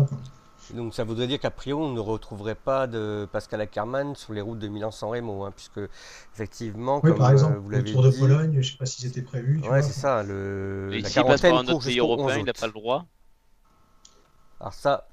Donc 0.74 0.94
ça 0.94 1.04
voudrait 1.04 1.28
dire 1.28 1.40
qu'à 1.40 1.52
priori, 1.52 1.82
on 1.82 1.94
ne 1.94 2.00
retrouverait 2.00 2.56
pas 2.56 2.88
de 2.88 3.28
Pascal 3.32 3.62
Ackermann 3.62 4.16
sur 4.16 4.34
les 4.34 4.42
routes 4.42 4.60
de 4.60 4.68
Milan-San 4.68 5.10
Remo, 5.10 5.44
hein, 5.44 5.52
puisque 5.54 5.80
effectivement, 6.34 7.02
oui, 7.04 7.12
par 7.18 7.32
exemple, 7.32 7.58
vous 7.58 7.70
l'avez 7.70 7.92
Tour 7.92 8.04
de 8.04 8.12
Pologne, 8.12 8.52
je 8.54 8.58
ne 8.58 8.64
sais 8.64 8.78
pas 8.78 8.86
si 8.86 9.02
c'était 9.02 9.22
prévu. 9.22 9.62
Oui, 9.70 9.84
c'est 9.84 9.94
ça. 9.94 10.24
Le... 10.24 10.92
Et 10.94 11.02
la 11.02 11.10
quarantaine 11.10 11.34
passe 11.34 11.52
par 11.52 11.60
un 11.60 11.68
autre 11.68 11.86
pays 11.86 12.00
européen, 12.00 12.38
il 12.40 12.46
n'a 12.46 12.54
pas 12.54 12.68
le 12.68 12.74
droit. 12.74 13.06
Alors 14.60 14.74
ça, 14.74 15.08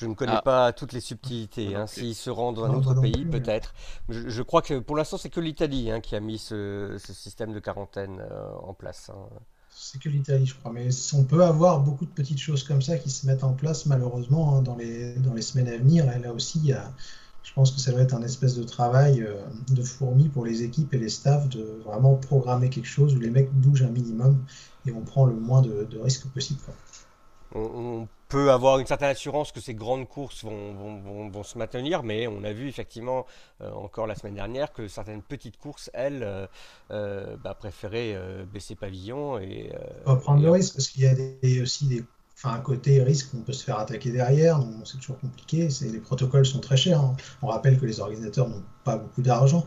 je 0.00 0.06
ne 0.06 0.14
connais 0.14 0.32
ah. 0.36 0.42
pas 0.42 0.72
toutes 0.72 0.94
les 0.94 1.00
subtilités. 1.00 1.74
Hein. 1.74 1.86
S'il 1.86 2.14
se 2.14 2.30
rend 2.30 2.52
dans 2.52 2.64
un 2.64 2.74
autre 2.74 2.98
pays, 3.00 3.26
peut-être. 3.26 3.74
Je, 4.08 4.42
crois 4.42 4.62
que 4.62 4.78
pour 4.78 4.96
l'instant, 4.96 5.18
c'est 5.18 5.28
que 5.28 5.40
l'Italie 5.40 5.90
hein, 5.90 6.00
qui 6.00 6.16
a 6.16 6.20
mis 6.20 6.38
ce, 6.38 6.96
système 6.98 7.52
de 7.52 7.60
quarantaine 7.60 8.20
euh, 8.20 8.50
en 8.62 8.72
place. 8.72 9.10
Hein 9.10 9.28
c'est 9.68 10.00
que 10.00 10.08
l'Italie, 10.08 10.46
je 10.46 10.54
crois. 10.54 10.72
Mais 10.72 10.88
on 11.14 11.24
peut 11.24 11.44
avoir 11.44 11.80
beaucoup 11.80 12.06
de 12.06 12.10
petites 12.10 12.38
choses 12.38 12.64
comme 12.64 12.80
ça 12.80 12.96
qui 12.96 13.10
se 13.10 13.26
mettent 13.26 13.44
en 13.44 13.52
place, 13.52 13.86
malheureusement, 13.86 14.56
hein, 14.56 14.62
dans, 14.62 14.76
les, 14.76 15.14
dans 15.16 15.34
les 15.34 15.42
semaines 15.42 15.68
à 15.68 15.76
venir. 15.76 16.10
Et 16.10 16.18
là 16.18 16.32
aussi, 16.32 16.72
je 17.42 17.52
pense 17.54 17.70
que 17.70 17.80
ça 17.80 17.92
doit 17.92 18.00
être 18.00 18.14
un 18.14 18.22
espèce 18.22 18.54
de 18.54 18.62
travail 18.62 19.22
euh, 19.22 19.34
de 19.70 19.82
fourmi 19.82 20.28
pour 20.28 20.46
les 20.46 20.62
équipes 20.62 20.94
et 20.94 20.98
les 20.98 21.08
staffs 21.10 21.48
de 21.50 21.82
vraiment 21.84 22.14
programmer 22.14 22.70
quelque 22.70 22.88
chose 22.88 23.14
où 23.14 23.18
les 23.18 23.30
mecs 23.30 23.52
bougent 23.52 23.82
un 23.82 23.90
minimum 23.90 24.42
et 24.86 24.92
on 24.92 25.02
prend 25.02 25.26
le 25.26 25.34
moins 25.34 25.60
de, 25.60 25.86
risques 26.02 26.26
possible 26.28 26.60
on, 27.54 28.08
peut 28.28 28.52
avoir 28.52 28.78
une 28.78 28.86
certaine 28.86 29.08
assurance 29.08 29.50
que 29.50 29.60
ces 29.60 29.74
grandes 29.74 30.08
courses 30.08 30.44
vont, 30.44 31.42
se 31.42 31.58
maintenir, 31.58 32.04
mais 32.04 32.28
on 32.28 32.44
a 32.44 32.52
vu 32.52 32.68
effectivement 32.68 33.26
euh, 33.60 33.72
encore 33.72 34.06
la 34.06 34.14
semaine 34.14 34.34
dernière 34.34 34.72
que 34.72 34.86
certaines 34.86 35.20
petites 35.20 35.58
courses, 35.58 35.90
elles, 35.92 36.22
euh, 36.22 36.46
euh, 36.92 37.36
bah, 37.42 37.54
préféraient 37.54 38.16
baisser 38.52 38.76
pavillon 38.76 39.38
et. 39.38 39.72
Pas 40.04 40.14
prendre 40.16 40.42
le 40.42 40.50
risque 40.50 40.74
parce 40.74 40.88
qu'il 40.88 41.02
y 41.02 41.58
a 41.58 41.62
aussi 41.62 41.86
des 41.86 42.04
enfin, 42.36 42.54
un 42.54 42.60
côté 42.60 43.02
risque, 43.02 43.30
on 43.34 43.42
peut 43.42 43.52
se 43.52 43.64
faire 43.64 43.78
attaquer 43.78 44.10
derrière, 44.10 44.60
c'est 44.84 44.98
toujours 44.98 45.18
compliqué. 45.18 45.68
Les 45.82 45.98
protocoles 45.98 46.46
sont 46.46 46.60
très 46.60 46.76
chers. 46.76 47.00
Hein. 47.00 47.16
On 47.42 47.48
rappelle 47.48 47.78
que 47.78 47.84
les 47.84 48.00
organisateurs 48.00 48.48
n'ont 48.48 48.62
pas 48.84 48.96
beaucoup 48.96 49.22
d'argent. 49.22 49.66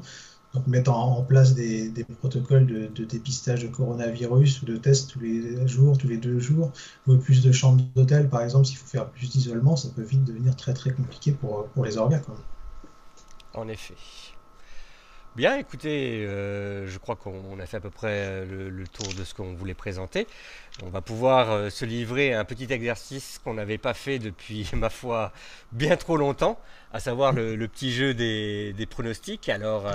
Donc 0.54 0.68
mettre 0.68 0.92
en, 0.92 1.24
place 1.24 1.56
des, 1.56 1.92
protocoles 2.20 2.68
de, 2.68 3.06
dépistage 3.06 3.64
de 3.64 3.68
coronavirus 3.68 4.62
ou 4.62 4.66
de 4.66 4.78
tests 4.78 5.10
tous 5.12 5.20
les 5.20 5.68
jours, 5.68 5.98
tous 5.98 6.08
les 6.08 6.18
deux 6.18 6.40
jours, 6.40 6.72
ou 7.08 7.18
plus 7.18 7.42
de 7.42 7.52
chambres 7.52 7.84
d'hôtel 7.96 8.30
par 8.30 8.42
exemple, 8.42 8.66
s'il 8.66 8.78
faut 8.78 8.88
faire 8.88 9.10
plus 9.10 9.30
d'isolement, 9.32 9.76
ça 9.76 9.90
peut 9.96 10.04
vite 10.04 10.24
devenir 10.24 10.56
très 10.56 10.74
très 10.74 10.92
compliqué 10.92 11.32
pour, 11.32 11.66
pour 11.70 11.86
les 11.86 11.98
organes. 11.98 12.22
En 13.54 13.68
effet. 13.68 13.96
Bien, 15.36 15.58
écoutez, 15.58 16.28
euh, 16.28 16.88
je 16.88 17.00
crois 17.00 17.16
qu'on 17.16 17.60
a 17.60 17.66
fait 17.66 17.78
à 17.78 17.80
peu 17.80 17.90
près 17.90 18.46
le, 18.46 18.88
tour 18.88 19.16
de 19.16 19.24
ce 19.24 19.34
qu'on 19.34 19.56
voulait 19.56 19.74
présenter. 19.74 20.28
On 20.84 20.90
va 20.90 21.02
pouvoir 21.02 21.50
euh, 21.50 21.70
se 21.72 21.86
livrer 21.86 22.36
à 22.36 22.40
un 22.40 22.46
petit 22.46 22.72
exercice 22.72 23.40
qu'on 23.44 23.56
n'avait 23.56 23.80
pas 23.80 23.96
fait 23.96 24.20
depuis, 24.20 24.70
ma 24.76 24.92
foi, 24.92 25.34
bien 25.72 25.98
trop 25.98 26.18
longtemps, 26.18 26.60
à 26.92 27.00
savoir 27.00 27.34
le, 27.34 27.68
petit 27.68 27.92
jeu 27.92 28.14
des, 28.14 28.88
pronostics. 28.88 29.50
Alors, 29.50 29.88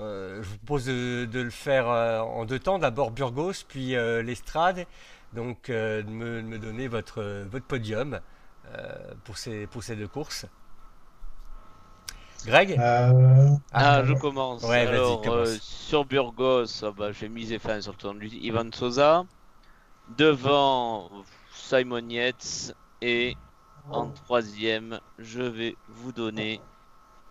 euh, 0.00 0.42
je 0.42 0.48
vous 0.48 0.58
propose 0.58 0.86
de, 0.86 1.28
le 1.32 1.50
faire 1.50 1.86
en 1.86 2.44
deux 2.44 2.58
temps. 2.58 2.80
D'abord 2.80 3.12
Burgos, 3.12 3.64
puis 3.68 3.90
l'Estrade. 4.24 4.86
Donc, 5.34 5.70
de 5.70 6.02
me, 6.02 6.58
donner 6.58 6.88
votre, 6.88 7.46
podium 7.68 8.18
pour 9.22 9.36
ces 9.38 9.94
deux 9.96 10.08
courses. 10.08 10.46
Greg 12.44 12.76
euh, 12.78 13.50
Ah, 13.72 14.04
je 14.04 14.12
commence. 14.14 14.64
Alors, 14.64 15.22
euh, 15.26 15.56
sur 15.60 16.04
Burgos, 16.04 16.82
ah 16.82 16.92
bah, 16.96 17.12
j'ai 17.12 17.28
misé 17.28 17.58
fin 17.58 17.80
sur 17.80 17.92
le 17.92 17.98
tour 17.98 18.14
de 18.14 18.24
Ivan 18.24 18.70
Sosa. 18.72 19.24
Devant 20.18 21.10
Simon 21.54 22.08
Yates. 22.08 22.74
Et 23.00 23.36
en 23.90 24.08
troisième, 24.08 24.98
je 25.18 25.42
vais 25.42 25.76
vous 25.88 26.12
donner 26.12 26.60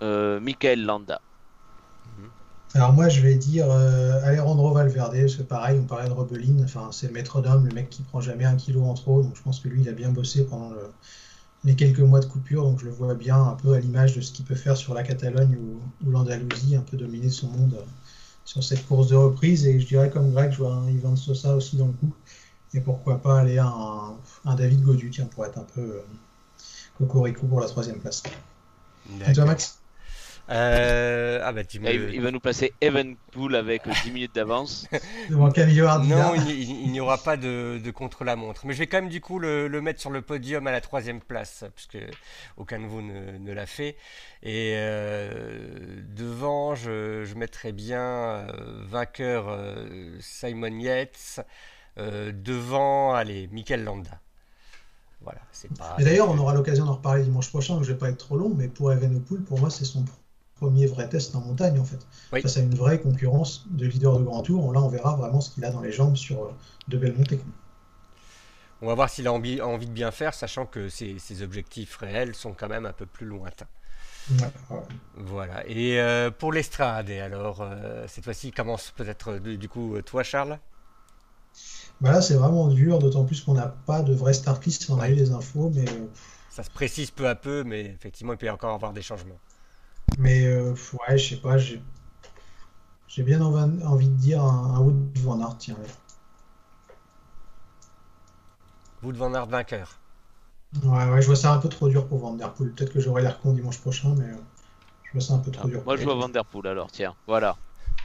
euh, 0.01 0.39
Michael 0.39 0.83
Landa. 0.83 1.19
Mhm. 2.17 2.29
Alors 2.75 2.93
moi 2.93 3.09
je 3.09 3.21
vais 3.21 3.35
dire 3.35 3.69
euh, 3.69 4.19
Alejandro 4.23 4.71
Valverde, 4.71 5.15
c'est 5.27 5.47
pareil, 5.47 5.79
on 5.79 5.85
parlait 5.85 6.09
de 6.09 6.13
Robeline, 6.13 6.63
enfin 6.63 6.89
c'est 6.91 7.07
le 7.07 7.13
maître 7.13 7.41
d'homme, 7.41 7.67
le 7.67 7.73
mec 7.73 7.89
qui 7.89 8.01
prend 8.01 8.19
jamais 8.19 8.45
un 8.45 8.55
kilo 8.55 8.83
en 8.83 8.93
trop, 8.95 9.21
donc 9.21 9.35
je 9.35 9.41
pense 9.41 9.59
que 9.59 9.67
lui 9.67 9.81
il 9.81 9.89
a 9.89 9.93
bien 9.93 10.09
bossé 10.09 10.45
pendant 10.45 10.71
le, 10.71 10.91
les 11.63 11.75
quelques 11.75 11.99
mois 11.99 12.19
de 12.19 12.25
coupure, 12.25 12.63
donc 12.63 12.79
je 12.79 12.85
le 12.85 12.91
vois 12.91 13.13
bien 13.15 13.41
un 13.41 13.53
peu 13.53 13.73
à 13.73 13.79
l'image 13.79 14.15
de 14.15 14.21
ce 14.21 14.31
qu'il 14.31 14.45
peut 14.45 14.55
faire 14.55 14.75
sur 14.75 14.93
la 14.93 15.03
Catalogne 15.03 15.57
ou, 15.57 16.09
l'Andalousie, 16.09 16.75
un 16.75 16.81
peu 16.81 16.97
dominer 16.97 17.29
son 17.29 17.47
monde 17.47 17.75
euh, 17.75 17.85
sur 18.43 18.63
cette 18.63 18.85
course 18.85 19.07
de 19.07 19.15
reprise. 19.15 19.65
Et 19.65 19.79
je 19.79 19.87
dirais 19.87 20.09
comme 20.09 20.31
Greg, 20.33 20.51
je 20.51 20.57
vois 20.57 20.73
un 20.73 20.89
Ivan 20.89 21.15
Sosa 21.15 21.55
aussi 21.55 21.77
dans 21.77 21.87
le 21.87 21.93
coup. 21.93 22.13
Et 22.73 22.81
pourquoi 22.81 23.21
pas 23.21 23.39
aller 23.39 23.59
à 23.59 23.71
un, 24.45 24.55
David 24.55 24.81
Godu, 24.81 25.09
tiens, 25.11 25.25
pour 25.25 25.45
être 25.45 25.57
un 25.57 25.65
peu 25.75 25.81
euh, 25.81 26.01
cocorico 26.97 27.45
pour 27.47 27.59
la 27.59 27.67
troisième 27.67 27.99
place. 27.99 28.23
Et 29.27 29.33
toi, 29.33 29.45
Max? 29.45 29.82
Euh, 30.49 31.39
ah 31.41 31.53
bah, 31.53 31.61
il, 31.71 32.21
va 32.21 32.31
nous 32.31 32.39
passer 32.41 32.73
Evenpool 32.81 33.55
avec 33.55 33.87
10 33.87 34.11
minutes 34.11 34.35
d'avance. 34.35 34.87
non, 35.29 35.49
il 35.53 36.91
n'y 36.91 36.99
aura 36.99 37.17
pas 37.17 37.37
de, 37.37 37.91
contre-la-montre. 37.91 38.65
Mais 38.65 38.73
je 38.73 38.79
vais 38.79 38.87
quand 38.87 38.97
même 38.97 39.09
du 39.09 39.21
coup 39.21 39.39
le, 39.39 39.69
mettre 39.81 40.01
sur 40.01 40.09
le 40.09 40.21
podium 40.21 40.67
à 40.67 40.71
la 40.71 40.81
troisième 40.81 41.21
place, 41.21 41.63
puisque 41.75 41.97
aucun 42.57 42.79
de 42.79 42.85
vous 42.85 43.01
ne, 43.01 43.53
l'a 43.53 43.65
fait. 43.65 43.95
Et 44.41 44.73
euh, 44.75 46.01
devant, 46.15 46.75
je, 46.75 47.23
je, 47.23 47.35
mettrai 47.35 47.71
bien 47.71 48.01
euh, 48.01 48.83
vainqueur 48.85 49.57
Simon 50.19 50.79
Yates. 50.79 51.39
devant, 51.97 53.13
allez, 53.13 53.47
Michael 53.51 53.85
Landa. 53.85 54.19
Voilà, 55.21 55.39
pas... 55.77 55.95
Et 55.99 56.03
d'ailleurs, 56.03 56.29
on 56.29 56.37
aura 56.37 56.53
l'occasion 56.53 56.83
d'en 56.83 56.95
reparler 56.95 57.23
dimanche 57.23 57.47
prochain, 57.47 57.75
donc 57.75 57.83
je 57.83 57.93
vais 57.93 57.97
pas 57.97 58.09
être 58.09 58.17
trop 58.17 58.35
long, 58.35 58.53
mais 58.53 58.67
pour 58.67 58.91
Evenepoel, 58.91 59.41
pour 59.43 59.57
moi, 59.57 59.69
c'est 59.69 59.85
son 59.85 60.03
premier 60.63 60.85
vrai 60.87 61.09
test 61.09 61.35
en 61.35 61.41
montagne 61.41 61.77
en 61.77 61.83
fait. 61.83 61.99
Face 62.41 62.57
à 62.57 62.61
une 62.61 62.73
vraie 62.73 63.01
concurrence 63.01 63.65
de 63.69 63.85
leader 63.85 64.17
de 64.17 64.23
grand 64.23 64.41
tour. 64.43 64.71
Là, 64.71 64.81
on 64.81 64.87
verra 64.87 65.15
vraiment 65.15 65.41
ce 65.41 65.49
qu'il 65.49 65.65
a 65.65 65.71
dans 65.71 65.81
les 65.81 65.91
jambes 65.91 66.15
sur 66.15 66.43
euh, 66.43 66.51
de 66.87 66.97
belles 66.97 67.15
montées. 67.17 67.39
On 68.81 68.87
va 68.87 68.95
voir 68.95 69.09
s'il 69.09 69.27
a 69.27 69.33
envie, 69.33 69.61
envie, 69.61 69.87
de 69.87 69.91
bien 69.91 70.11
faire, 70.11 70.33
sachant 70.33 70.65
que 70.65 70.87
ses, 70.87 71.41
objectifs 71.41 71.97
réels 71.97 72.33
sont 72.33 72.53
quand 72.53 72.69
même 72.69 72.85
un 72.85 72.93
peu 72.93 73.05
plus 73.05 73.25
lointains. 73.25 73.67
Voilà. 75.17 75.67
Et 75.67 75.99
euh, 75.99 76.31
pour 76.31 76.53
l'estrade, 76.53 77.09
et 77.09 77.19
alors, 77.19 77.61
euh, 77.61 78.05
cette 78.07 78.23
fois-ci, 78.23 78.51
commence 78.51 78.91
peut-être 78.95 79.37
du 79.37 79.67
coup 79.67 80.01
toi, 80.01 80.23
Charles? 80.23 80.59
Bah 81.99 82.11
Là, 82.11 82.21
c'est 82.21 82.35
vraiment 82.35 82.67
dur, 82.69 82.99
d'autant 82.99 83.25
plus 83.25 83.41
qu'on 83.41 83.53
n'a 83.53 83.67
pas 83.67 84.01
de 84.01 84.13
vraie 84.13 84.33
start 84.33 84.65
list. 84.65 84.89
On 84.89 84.99
a 84.99 85.09
eu 85.09 85.15
des 85.15 85.31
infos, 85.31 85.71
mais. 85.73 85.85
Ça 86.49 86.63
se 86.63 86.69
précise 86.69 87.11
peu 87.11 87.27
à 87.27 87.35
peu, 87.35 87.63
mais 87.63 87.81
effectivement, 87.85 88.33
il 88.33 88.37
peut 88.37 88.45
y 88.45 88.49
encore 88.49 88.73
avoir 88.73 88.93
des 88.93 89.01
changements. 89.01 89.39
Mais 90.17 90.45
euh, 90.45 90.73
ouais, 91.07 91.17
je 91.17 91.29
sais 91.29 91.41
pas, 91.41 91.57
j'ai 91.57 91.81
bien 93.23 93.41
envie 93.41 94.09
de 94.09 94.15
dire 94.15 94.43
un, 94.43 94.79
Wood 94.79 95.17
Van 95.19 95.39
Aert, 95.41 95.57
tiens. 95.57 95.75
Wood 99.03 99.15
Van 99.15 99.33
Aert 99.33 99.47
vainqueur. 99.47 99.99
Ouais, 100.83 101.09
ouais, 101.09 101.21
je 101.21 101.27
vois 101.27 101.35
ça 101.35 101.53
un 101.53 101.59
peu 101.59 101.69
trop 101.69 101.87
dur 101.89 102.07
pour 102.07 102.19
Van 102.19 102.33
Der 102.33 102.51
Poel. 102.53 102.71
Peut-être 102.73 102.93
que 102.93 102.99
j'aurai 102.99 103.21
l'air 103.21 103.39
con 103.39 103.53
dimanche 103.53 103.79
prochain, 103.79 104.15
mais 104.17 104.25
euh, 104.25 104.37
je 105.03 105.11
vois 105.13 105.21
ça 105.21 105.33
un 105.35 105.39
peu 105.39 105.51
trop 105.51 105.67
dur. 105.67 105.83
Moi, 105.85 105.97
je 105.97 106.03
vois 106.03 106.15
Van 106.15 106.29
Der 106.29 106.45
Poel 106.45 106.67
alors, 106.67 106.91
tiens, 106.91 107.15
voilà. 107.27 107.55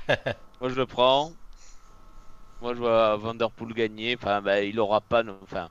moi, 0.60 0.68
je 0.68 0.74
le 0.74 0.86
prends. 0.86 1.32
Moi, 2.60 2.74
je 2.74 2.78
vois 2.80 3.16
Van 3.16 3.34
Der 3.34 3.50
Poel 3.50 3.72
gagner. 3.72 4.16
Enfin, 4.20 4.42
bah, 4.42 4.60
il 4.60 4.78
aura 4.80 5.00
pas. 5.00 5.22
Enfin, 5.42 5.68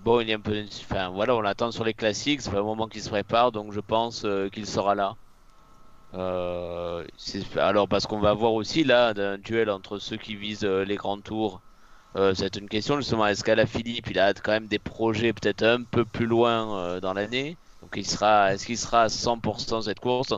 bon, 0.00 0.20
il 0.20 0.30
est 0.30 0.34
un 0.34 0.40
peu. 0.40 0.62
Enfin, 0.90 1.08
voilà, 1.08 1.34
on 1.34 1.40
l'attend 1.40 1.70
sur 1.70 1.84
les 1.84 1.94
classiques. 1.94 2.42
C'est 2.42 2.50
pas 2.50 2.58
le 2.58 2.64
moment 2.64 2.86
qu'il 2.86 3.02
se 3.02 3.08
prépare, 3.08 3.52
donc 3.52 3.72
je 3.72 3.80
pense 3.80 4.24
euh, 4.24 4.48
qu'il 4.48 4.66
sera 4.66 4.94
là. 4.94 5.16
Euh, 6.14 7.04
alors, 7.56 7.88
parce 7.88 8.06
qu'on 8.06 8.20
va 8.20 8.34
voir 8.34 8.52
aussi 8.52 8.84
là 8.84 9.12
un 9.16 9.38
duel 9.38 9.70
entre 9.70 9.98
ceux 9.98 10.16
qui 10.16 10.36
visent 10.36 10.64
euh, 10.64 10.84
les 10.84 10.96
grands 10.96 11.20
tours. 11.20 11.60
c'est 12.34 12.56
une 12.56 12.68
question 12.68 12.96
justement. 12.96 13.26
Est-ce 13.26 13.42
qu'à 13.42 13.54
la 13.54 13.66
Philippe, 13.66 14.08
il 14.10 14.18
a 14.18 14.32
quand 14.34 14.52
même 14.52 14.68
des 14.68 14.78
projets 14.78 15.32
peut-être 15.32 15.62
un 15.62 15.82
peu 15.82 16.04
plus 16.04 16.26
loin 16.26 17.00
dans 17.00 17.14
l'année? 17.14 17.56
Donc, 17.82 17.92
il 17.96 18.06
sera. 18.06 18.52
Est-ce 18.52 18.66
qu'il 18.66 18.78
sera 18.78 19.02
à 19.02 19.08
100% 19.08 19.82
cette 19.82 20.00
course? 20.00 20.34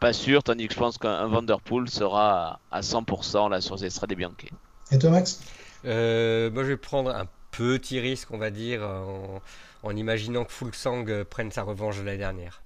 Pas 0.00 0.12
sûr, 0.12 0.42
tandis 0.42 0.68
que 0.68 0.74
je 0.74 0.78
pense 0.78 0.98
qu'un 0.98 1.26
Vanderpool 1.26 1.88
sera 1.88 2.60
à 2.70 2.80
100% 2.82 3.48
là 3.48 3.60
sur 3.60 3.78
ces 3.78 3.90
Strade 3.90 4.14
Bianche. 4.14 4.50
Et 4.92 4.98
toi, 4.98 5.10
Max? 5.10 5.40
Moi, 5.84 5.92
je 5.92 6.68
vais 6.68 6.76
prendre 6.76 7.10
un 7.10 7.26
petit 7.50 8.00
risque, 8.00 8.30
on 8.30 8.38
va 8.38 8.50
dire, 8.50 8.82
en, 9.82 9.96
imaginant 9.96 10.44
que 10.44 10.52
Fulksang 10.52 11.04
euh, 11.08 11.24
prenne 11.24 11.50
sa 11.50 11.62
revanche 11.62 11.98
de 11.98 12.02
l'année 12.02 12.18
dernière. 12.18 12.62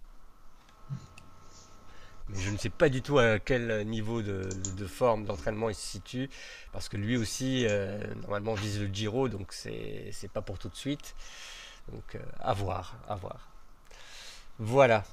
Mais 2.29 2.39
je 2.39 2.51
ne 2.51 2.57
sais 2.57 2.71
pas 2.71 2.89
du 2.89 3.03
tout 3.03 3.19
à 3.19 3.39
quel 3.39 3.87
niveau 3.87 4.23
de, 4.23 4.49
forme 4.87 5.25
d'entraînement 5.25 5.69
il 5.69 5.75
se 5.75 5.87
situe, 5.87 6.31
parce 6.73 6.89
que 6.89 6.97
lui 6.97 7.17
aussi, 7.17 7.67
euh, 7.67 7.99
normalement, 8.23 8.55
vise 8.55 8.81
le 8.81 8.87
Giro, 8.87 9.29
donc 9.29 9.53
c'est 9.53 10.31
pas 10.33 10.43
pour 10.43 10.59
tout 10.59 10.69
de 10.69 10.77
suite. 10.77 11.15
Donc, 11.91 12.15
euh, 12.15 12.21
à 12.41 12.55
voir, 12.55 12.97
à 13.09 13.17
voir. 13.17 13.49
Voilà. 14.59 15.05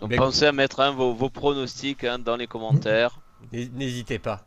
Donc, 0.00 0.14
pensez 0.16 0.46
à 0.46 0.52
mettre 0.52 0.80
un 0.80 0.92
vos, 0.92 1.30
pronostics 1.30 2.04
hein, 2.04 2.18
dans 2.18 2.36
les 2.36 2.46
commentaires. 2.46 3.18
N'hésitez 3.52 4.18
pas. 4.18 4.46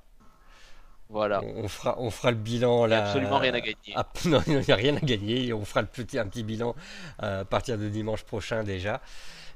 Voilà. 1.09 1.41
On, 1.55 1.67
fera, 1.67 1.95
on 1.99 2.09
fera 2.09 2.31
le 2.31 2.37
bilan 2.37 2.85
là. 2.85 3.05
absolument 3.05 3.37
rien 3.39 3.53
à 3.53 3.61
gagner. 3.61 3.93
Ah, 3.95 4.07
non, 4.25 4.41
il 4.47 4.59
n'y 4.59 4.71
a 4.71 4.75
rien 4.75 4.95
à 4.95 4.99
gagner. 4.99 5.53
On 5.53 5.63
fera 5.63 5.81
le 5.81 5.87
petit, 5.87 6.19
un 6.19 6.27
petit 6.27 6.43
bilan 6.43 6.75
euh, 7.23 7.41
à 7.41 7.45
partir 7.45 7.77
de 7.77 7.87
dimanche 7.87 8.23
prochain 8.23 8.63
déjà. 8.63 9.01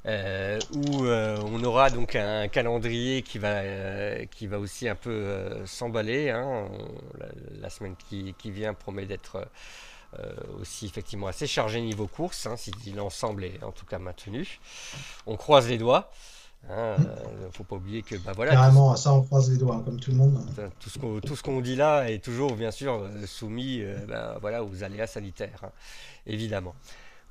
Euh, 0.08 0.58
où 0.74 1.06
euh, 1.06 1.38
on 1.46 1.64
aura 1.64 1.92
donc 1.92 2.16
un 2.16 2.48
calendrier 2.48 3.22
qui 3.22 3.38
va, 3.38 4.26
qui 4.32 4.48
va 4.48 4.58
aussi 4.58 4.88
un 4.88 4.96
peu 4.96 5.62
s'emballer. 5.66 6.30
Hein. 6.30 6.70
La, 7.60 7.70
semaine 7.70 7.96
qui, 8.10 8.34
qui 8.38 8.50
vient 8.50 8.74
promet 8.74 9.06
d'être 9.06 9.48
aussi 10.60 10.86
effectivement 10.86 11.28
assez 11.28 11.48
chargé 11.48 11.80
niveau 11.80 12.08
course, 12.08 12.46
hein, 12.46 12.58
si 12.58 12.72
l'ensemble 12.94 13.46
est 13.46 13.64
en 13.64 13.72
tout 13.72 13.86
cas 13.86 14.00
maintenu. 14.00 14.60
On 15.26 15.38
croise 15.38 15.70
les 15.70 15.78
doigts. 15.78 16.12
Il 16.64 16.74
hein, 16.74 16.96
ne 17.00 17.06
euh, 17.06 17.52
faut 17.52 17.64
pas 17.64 17.76
oublier 17.76 18.04
que 18.04 18.16
bah 18.18 18.34
voilà. 18.36 18.52
Carrément, 18.52 18.92
à 18.92 18.98
ça 18.98 19.14
on 19.14 19.24
croise 19.24 19.50
les 19.50 19.58
doigts, 19.58 19.76
hein, 19.76 19.82
comme 19.84 20.00
tout 20.00 20.12
le 20.12 20.18
monde. 20.18 20.40
Tout 20.80 21.36
ce 21.36 21.44
qu'on 21.44 21.62
dit 21.62 21.76
là 21.76 22.10
est 22.10 22.24
toujours 22.24 22.56
bien 22.56 22.72
sûr 22.72 22.94
euh, 22.94 23.26
soumis 23.26 23.82
euh, 23.82 23.98
bah, 24.08 24.38
voilà, 24.42 24.64
aux 24.64 24.84
aléas 24.84 25.08
sanitaires, 25.08 25.60
hein, 25.64 25.72
évidemment. 26.28 26.76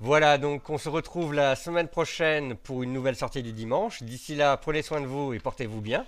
Voilà, 0.00 0.38
donc 0.38 0.68
on 0.70 0.78
se 0.78 0.88
retrouve 0.88 1.34
la 1.34 1.56
semaine 1.56 1.88
prochaine 1.88 2.56
pour 2.56 2.82
une 2.82 2.92
nouvelle 2.92 3.16
sortie 3.16 3.42
du 3.42 3.52
dimanche. 3.52 4.02
D'ici 4.02 4.34
là, 4.34 4.56
prenez 4.56 4.82
soin 4.82 5.00
de 5.00 5.06
vous 5.06 5.34
et 5.34 5.38
portez-vous 5.38 5.80
bien. 5.80 6.06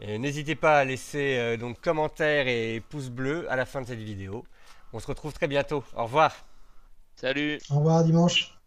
N'hésitez 0.00 0.54
pas 0.54 0.78
à 0.78 0.84
laisser 0.84 1.56
donc 1.58 1.80
commentaires 1.80 2.46
et 2.46 2.82
pouces 2.88 3.10
bleus 3.10 3.50
à 3.50 3.56
la 3.56 3.66
fin 3.66 3.82
de 3.82 3.86
cette 3.86 3.98
vidéo. 3.98 4.44
On 4.92 5.00
se 5.00 5.06
retrouve 5.06 5.32
très 5.32 5.48
bientôt. 5.48 5.82
Au 5.96 6.04
revoir. 6.04 6.32
Salut. 7.16 7.58
Au 7.70 7.76
revoir 7.76 8.04
dimanche. 8.04 8.59